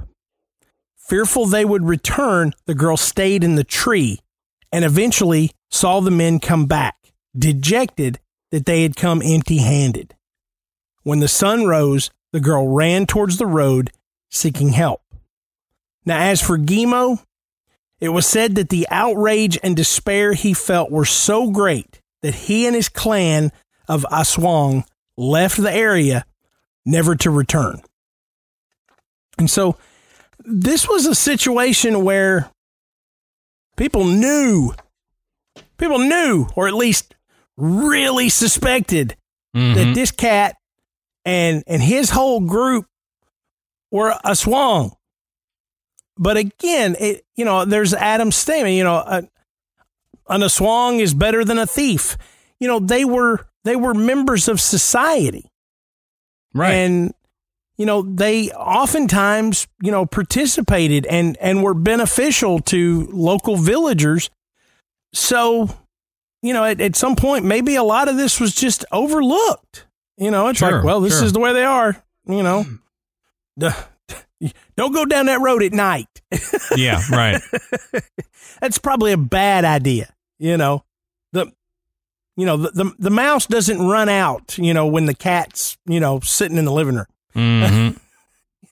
[0.97, 4.21] Fearful they would return, the girl stayed in the tree
[4.73, 6.97] and eventually saw the men come back,
[7.39, 8.19] dejected
[8.51, 10.15] that they had come empty handed.
[11.03, 13.93] When the sun rose, the girl ran towards the road
[14.31, 15.03] seeking help.
[16.07, 17.23] Now, as for Guimo,
[18.01, 22.67] it was said that the outrage and despair he felt were so great that he
[22.67, 23.53] and his clan
[23.89, 24.85] of Aswang
[25.17, 26.25] left the area
[26.85, 27.83] never to return.
[29.39, 29.77] And so
[30.45, 32.51] this was a situation where
[33.77, 34.73] people knew,
[35.77, 37.15] people knew, or at least
[37.57, 39.17] really suspected
[39.55, 39.75] mm-hmm.
[39.75, 40.57] that this cat
[41.25, 42.87] and and his whole group
[43.91, 44.96] were Aswang.
[46.19, 48.75] But again, it you know, there's Adam's statement.
[48.75, 49.29] You know, a,
[50.29, 52.17] an Aswang is better than a thief.
[52.59, 55.51] You know, they were they were members of society,
[56.55, 56.73] right?
[56.73, 57.15] And
[57.77, 64.31] you know, they oftentimes you know participated and and were beneficial to local villagers.
[65.13, 65.69] So,
[66.43, 69.87] you know, at, at some point, maybe a lot of this was just overlooked.
[70.17, 71.25] You know, it's sure, like, well, this sure.
[71.25, 72.03] is the way they are.
[72.27, 73.69] You know, hmm.
[74.77, 76.09] Don't go down that road at night.
[76.77, 77.41] yeah, right.
[78.61, 80.13] That's probably a bad idea.
[80.39, 80.85] You know,
[81.33, 81.53] the
[82.37, 86.01] You know, the, the, the mouse doesn't run out, you know, when the cat's, you
[86.01, 87.07] know, sitting in the living room.
[87.35, 87.97] Mm-hmm.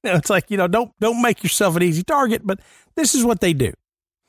[0.02, 2.60] You know, it's like, you know, don't don't make yourself an easy target, but
[2.94, 3.72] this is what they do.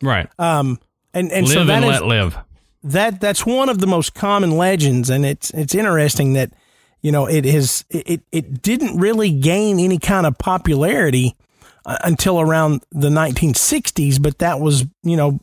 [0.01, 0.29] right.
[0.39, 0.79] Um
[1.13, 2.37] and, and live so that and is let live.
[2.85, 6.53] that that's one of the most common legends and it's it's interesting that
[7.01, 11.35] you know it has it it didn't really gain any kind of popularity
[11.85, 15.39] uh, until around the 1960s but that was you know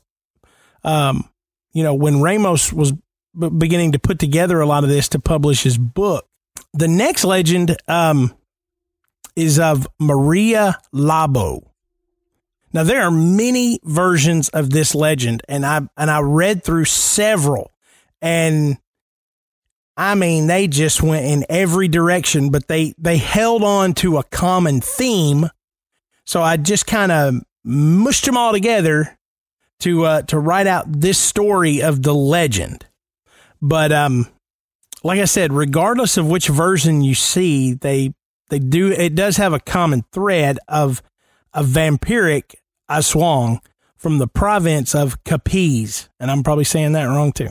[0.84, 1.28] um
[1.72, 5.18] you know when Ramos was b- beginning to put together a lot of this to
[5.18, 6.28] publish his book
[6.72, 8.34] the next legend um
[9.34, 11.62] is of Maria Labo
[12.72, 17.70] now there are many versions of this legend, and I and I read through several,
[18.22, 18.78] and
[19.96, 24.24] I mean they just went in every direction, but they they held on to a
[24.24, 25.50] common theme.
[26.26, 27.34] So I just kind of
[27.64, 29.16] mushed them all together
[29.80, 32.86] to uh, to write out this story of the legend.
[33.60, 34.26] But um,
[35.04, 38.14] like I said, regardless of which version you see, they
[38.48, 41.02] they do it does have a common thread of
[41.52, 42.54] a vampiric
[42.90, 43.58] Aswang
[43.96, 47.50] from the province of Capiz, and I'm probably saying that wrong too.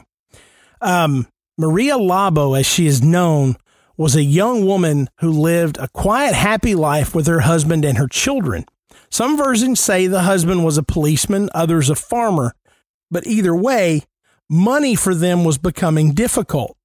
[0.82, 1.28] Um,
[1.58, 3.56] Maria Labo, as she is known,
[4.02, 8.08] was a young woman who lived a quiet, happy life with her husband and her
[8.08, 8.66] children.
[9.12, 12.56] Some versions say the husband was a policeman, others a farmer,
[13.12, 14.02] but either way,
[14.50, 16.76] money for them was becoming difficult.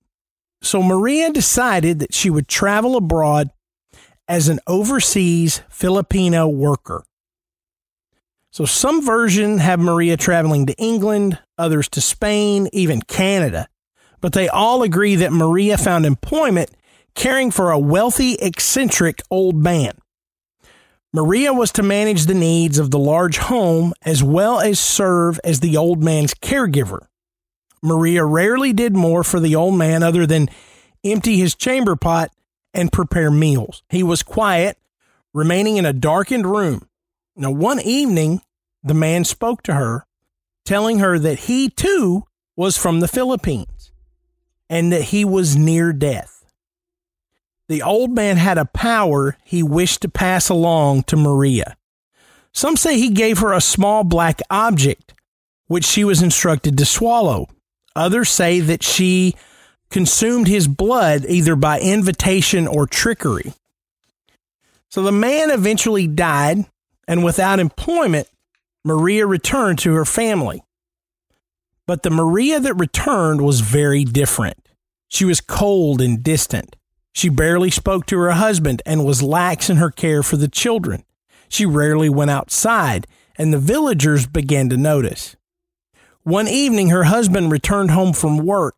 [0.60, 3.48] So Maria decided that she would travel abroad
[4.28, 7.02] as an overseas Filipino worker.
[8.51, 13.68] So some version have Maria traveling to England, others to Spain, even Canada.
[14.20, 16.70] But they all agree that Maria found employment
[17.16, 19.98] caring for a wealthy, eccentric old man.
[21.12, 25.60] Maria was to manage the needs of the large home as well as serve as
[25.60, 27.06] the old man's caregiver.
[27.82, 30.48] Maria rarely did more for the old man other than
[31.02, 32.30] empty his chamber pot
[32.74, 33.82] and prepare meals.
[33.88, 34.76] He was quiet,
[35.32, 36.86] remaining in a darkened room.
[37.34, 38.43] Now, one evening,
[38.82, 40.06] the man spoke to her,
[40.64, 42.24] telling her that he too
[42.56, 43.93] was from the Philippines
[44.68, 46.35] and that he was near death.
[47.68, 51.76] The old man had a power he wished to pass along to Maria.
[52.52, 55.14] Some say he gave her a small black object,
[55.66, 57.48] which she was instructed to swallow.
[57.94, 59.34] Others say that she
[59.90, 63.52] consumed his blood either by invitation or trickery.
[64.90, 66.66] So the man eventually died,
[67.09, 68.28] and without employment,
[68.84, 70.62] Maria returned to her family.
[71.86, 74.68] But the Maria that returned was very different.
[75.09, 76.76] She was cold and distant.
[77.16, 81.02] She barely spoke to her husband and was lax in her care for the children.
[81.48, 83.06] She rarely went outside,
[83.38, 85.34] and the villagers began to notice.
[86.24, 88.74] One evening, her husband returned home from work.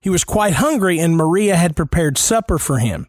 [0.00, 3.08] He was quite hungry, and Maria had prepared supper for him.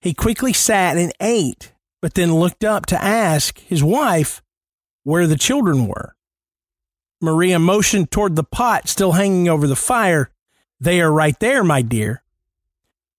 [0.00, 4.40] He quickly sat and ate, but then looked up to ask his wife
[5.02, 6.14] where the children were.
[7.20, 10.30] Maria motioned toward the pot still hanging over the fire.
[10.78, 12.22] They are right there, my dear.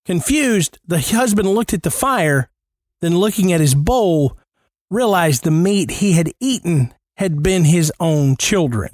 [0.08, 2.50] Confused, the husband looked at the fire,
[3.02, 4.38] then looking at his bowl,
[4.90, 8.90] realized the meat he had eaten had been his own children.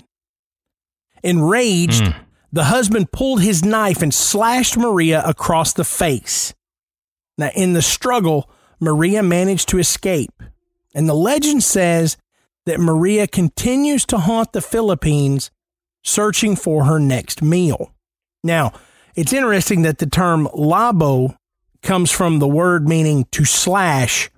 [1.23, 2.15] Enraged, Mm.
[2.51, 6.55] the husband pulled his knife and slashed Maria across the face.
[7.37, 8.49] Now, in the struggle,
[8.79, 10.33] Maria managed to escape.
[10.95, 12.17] And the legend says
[12.65, 15.51] that Maria continues to haunt the Philippines
[16.03, 17.93] searching for her next meal.
[18.43, 18.73] Now,
[19.15, 21.35] it's interesting that the term labo
[21.81, 24.29] comes from the word meaning to slash,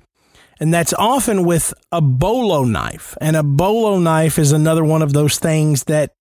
[0.59, 3.15] and that's often with a bolo knife.
[3.21, 6.13] And a bolo knife is another one of those things that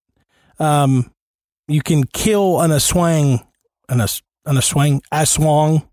[0.59, 1.11] um,
[1.69, 3.47] you can kill on an aswang,
[3.89, 5.87] an, as, an aswang, aswang.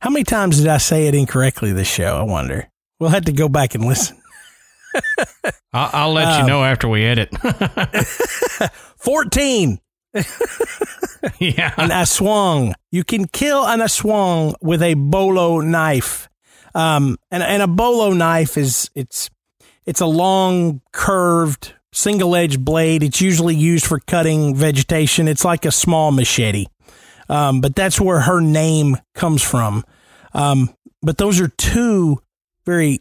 [0.00, 2.16] How many times did I say it incorrectly this show?
[2.18, 2.68] I wonder.
[2.98, 4.16] We'll have to go back and listen.
[5.72, 7.30] I'll, I'll let Um, you know after we edit.
[8.96, 9.78] 14.
[11.38, 11.72] yeah.
[11.76, 12.74] an aswang.
[12.90, 16.28] You can kill an aswang with a bolo knife.
[16.74, 19.30] Um, and, and a bolo knife is it's
[19.84, 23.02] it's a long curved single edged blade.
[23.02, 25.28] It's usually used for cutting vegetation.
[25.28, 26.66] It's like a small machete.
[27.28, 29.84] Um, but that's where her name comes from.
[30.34, 32.22] Um, but those are two
[32.64, 33.00] very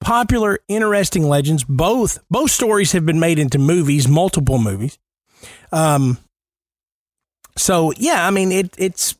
[0.00, 1.64] popular, interesting legends.
[1.64, 4.98] Both both stories have been made into movies, multiple movies.
[5.70, 6.18] Um,
[7.56, 9.16] so yeah, I mean it it's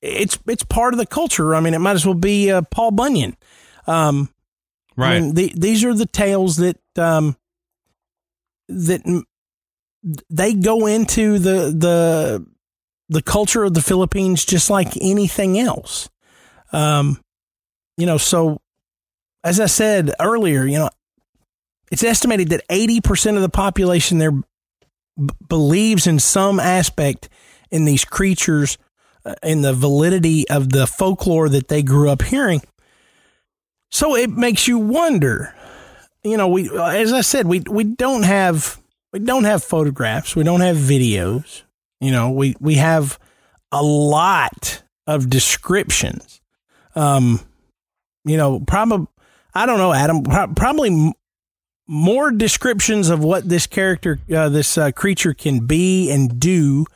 [0.00, 1.54] it's it's part of the culture.
[1.54, 3.36] I mean, it might as well be uh, Paul Bunyan.
[3.86, 4.28] Um,
[4.96, 5.16] right.
[5.16, 7.36] I mean, the, these are the tales that um,
[8.68, 9.24] that
[10.28, 12.46] they go into the the
[13.08, 16.08] the culture of the Philippines just like anything else.
[16.72, 17.20] Um,
[17.96, 18.60] you know, so
[19.44, 20.90] as I said earlier, you know,
[21.90, 24.44] it's estimated that 80% of the population there b-
[25.46, 27.28] believes in some aspect
[27.72, 28.78] in these creatures,
[29.24, 32.62] uh, in the validity of the folklore that they grew up hearing.
[33.90, 35.54] So it makes you wonder.
[36.22, 38.80] You know, we as I said, we we don't have
[39.12, 41.62] we don't have photographs, we don't have videos.
[42.00, 43.18] You know, we we have
[43.72, 46.40] a lot of descriptions.
[46.94, 47.40] Um,
[48.24, 49.08] you know, probably
[49.54, 50.22] I don't know, Adam.
[50.22, 51.12] Pro- probably
[51.86, 56.86] more descriptions of what this character, uh, this uh, creature can be and do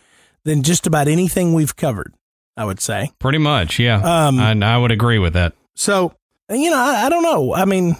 [0.47, 2.15] than just about anything we've covered.
[2.57, 3.11] I would say.
[3.19, 4.27] Pretty much, yeah.
[4.27, 5.53] Um, and I would agree with that.
[5.75, 6.15] So,
[6.49, 7.53] you know, I, I don't know.
[7.53, 7.97] I mean,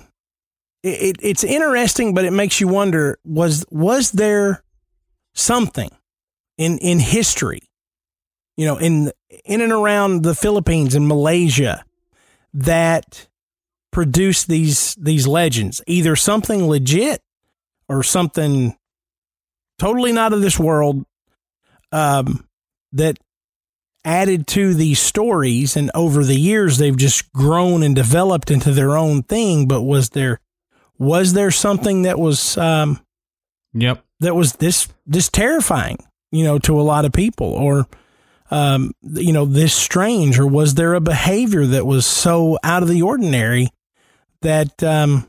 [0.83, 4.63] it, it, it's interesting, but it makes you wonder: was was there
[5.35, 5.91] something
[6.57, 7.69] in in history,
[8.57, 9.13] you know, in
[9.45, 11.85] in and around the Philippines and Malaysia
[12.55, 13.29] that
[13.93, 15.83] produced these these legends?
[15.87, 17.21] Either something legit
[17.91, 18.75] or something
[19.79, 21.05] totally not of this world
[21.93, 22.47] um,
[22.93, 23.19] that
[24.05, 28.97] added to these stories and over the years they've just grown and developed into their
[28.97, 30.39] own thing but was there
[30.97, 33.01] was there something that was um
[33.75, 34.05] Yep.
[34.21, 35.99] that was this this terrifying
[36.31, 37.89] you know to a lot of people or
[38.53, 42.89] um you know this strange or was there a behavior that was so out of
[42.89, 43.71] the ordinary
[44.43, 45.29] that um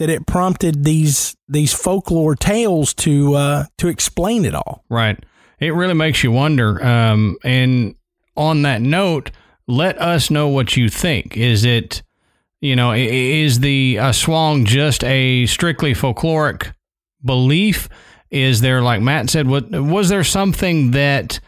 [0.00, 5.24] that it prompted these these folklore tales to uh to explain it all Right.
[5.58, 6.84] It really makes you wonder.
[6.84, 7.94] Um, and
[8.36, 9.30] on that note,
[9.66, 11.36] let us know what you think.
[11.36, 12.02] Is it,
[12.60, 16.72] you know, is the uh, swang just a strictly folkloric
[17.24, 17.88] belief?
[18.30, 21.40] Is there, like Matt said, what was there something that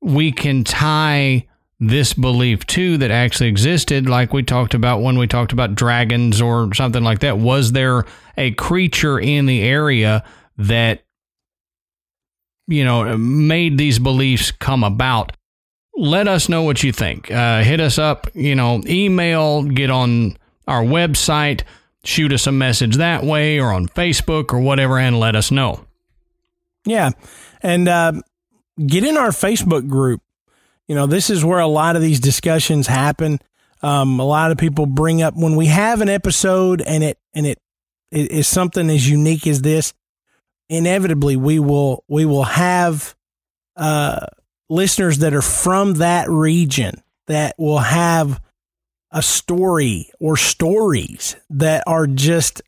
[0.00, 1.46] we can tie
[1.78, 6.40] this belief to that actually existed, like we talked about when we talked about dragons
[6.40, 7.38] or something like that?
[7.38, 8.04] Was there
[8.36, 10.24] a creature in the area
[10.56, 11.04] that
[12.66, 15.32] you know, made these beliefs come about.
[15.94, 17.30] Let us know what you think.
[17.30, 20.36] Uh, hit us up, you know, email, get on
[20.66, 21.62] our website,
[22.04, 25.84] shoot us a message that way or on Facebook or whatever, and let us know.
[26.86, 27.10] Yeah.
[27.62, 28.12] And uh,
[28.84, 30.20] get in our Facebook group.
[30.88, 33.38] You know, this is where a lot of these discussions happen.
[33.82, 37.46] Um, a lot of people bring up when we have an episode and it and
[37.46, 37.58] it,
[38.10, 39.92] it is something as unique as this.
[40.72, 43.14] Inevitably, we will we will have
[43.76, 44.24] uh,
[44.70, 48.40] listeners that are from that region that will have
[49.10, 52.62] a story or stories that are just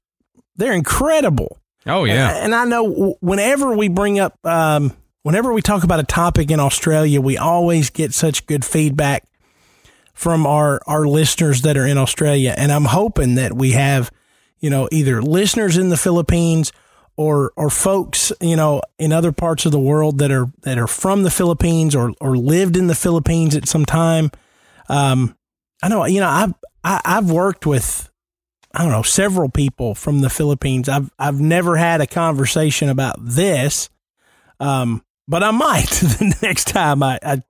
[0.56, 1.56] they're incredible.
[1.86, 2.28] Oh, yeah.
[2.28, 6.50] And, and I know whenever we bring up, um, whenever we talk about a topic
[6.50, 9.24] in Australia, we always get such good feedback
[10.12, 12.54] from our, our listeners that are in Australia.
[12.54, 14.10] And I'm hoping that we have,
[14.60, 16.70] you know, either listeners in the Philippines
[17.16, 20.86] or, or folks, you know, in other parts of the world that are, that are
[20.86, 24.30] from the Philippines or, or lived in the Philippines at some time.
[24.88, 25.36] Um,
[25.82, 28.10] I know, you know, I've, I, I've worked with,
[28.74, 30.88] I don't know, several people from the Philippines.
[30.88, 33.88] I've I've never had a conversation about this,
[34.58, 37.42] um, but I might the next time I I,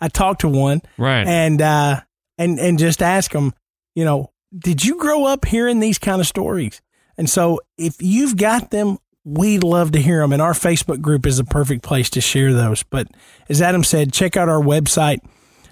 [0.00, 1.26] I talk to one Right.
[1.26, 2.00] and uh,
[2.38, 3.52] and and just ask them,
[3.96, 6.80] you know, did you grow up hearing these kind of stories?
[7.20, 10.32] And so if you've got them, we'd love to hear them.
[10.32, 12.82] And our Facebook group is a perfect place to share those.
[12.82, 13.08] But
[13.50, 15.18] as Adam said, check out our website.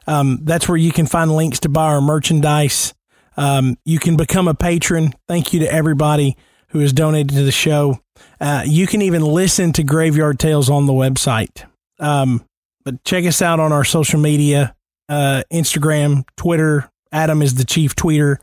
[0.07, 2.93] Um, that's where you can find links to buy our merchandise.
[3.39, 5.15] Um, you can become a patron.
[5.27, 6.37] Thank you to everybody
[6.69, 7.99] who has donated to the show.
[8.39, 11.65] Uh, you can even listen to Graveyard Tales on the website.
[11.99, 12.45] Um,
[12.85, 14.77] but check us out on our social media
[15.09, 16.91] uh, Instagram, Twitter.
[17.11, 18.37] Adam is the chief tweeter,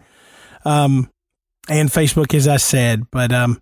[0.65, 1.11] um,
[1.69, 3.09] and Facebook, as I said.
[3.11, 3.61] But um,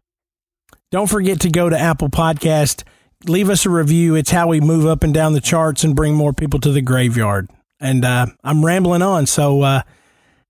[0.92, 2.84] don't forget to go to Apple Podcast.
[3.26, 4.16] Leave us a review.
[4.16, 6.82] It's how we move up and down the charts and bring more people to the
[6.82, 7.50] graveyard.
[7.80, 9.26] And uh, I'm rambling on.
[9.26, 9.82] So uh,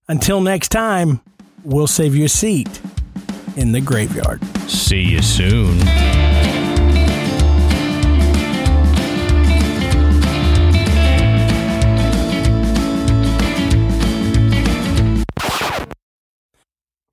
[0.08, 1.22] until next time,
[1.64, 2.82] we'll save you a seat
[3.56, 4.44] in the graveyard.
[4.68, 5.80] See you soon.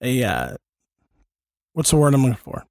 [0.02, 0.56] A uh,
[1.72, 2.64] what's the word I'm looking for?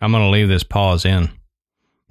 [0.00, 1.30] I'm going to leave this pause in.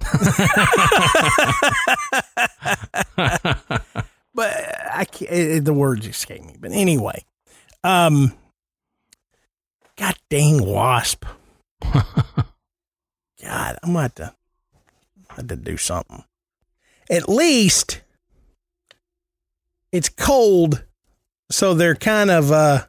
[4.34, 4.52] but
[4.92, 6.56] I can't, it, the words escape me.
[6.60, 7.24] But anyway,
[7.82, 8.34] um,
[9.96, 11.24] God dang wasp.
[11.82, 14.34] God, I'm about to.
[15.30, 16.24] had to do something.
[17.10, 18.02] At least
[19.92, 20.84] it's cold,
[21.50, 22.86] so they're kind of uh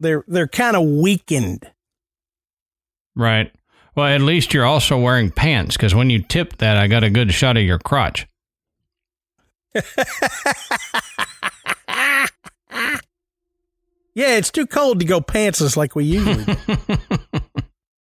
[0.00, 1.70] they're they're kind of weakened.
[3.14, 3.52] Right.
[3.94, 7.10] Well, at least you're also wearing pants because when you tipped that, I got a
[7.10, 8.26] good shot of your crotch.
[14.16, 16.56] Yeah, it's too cold to go pantsless like we usually do.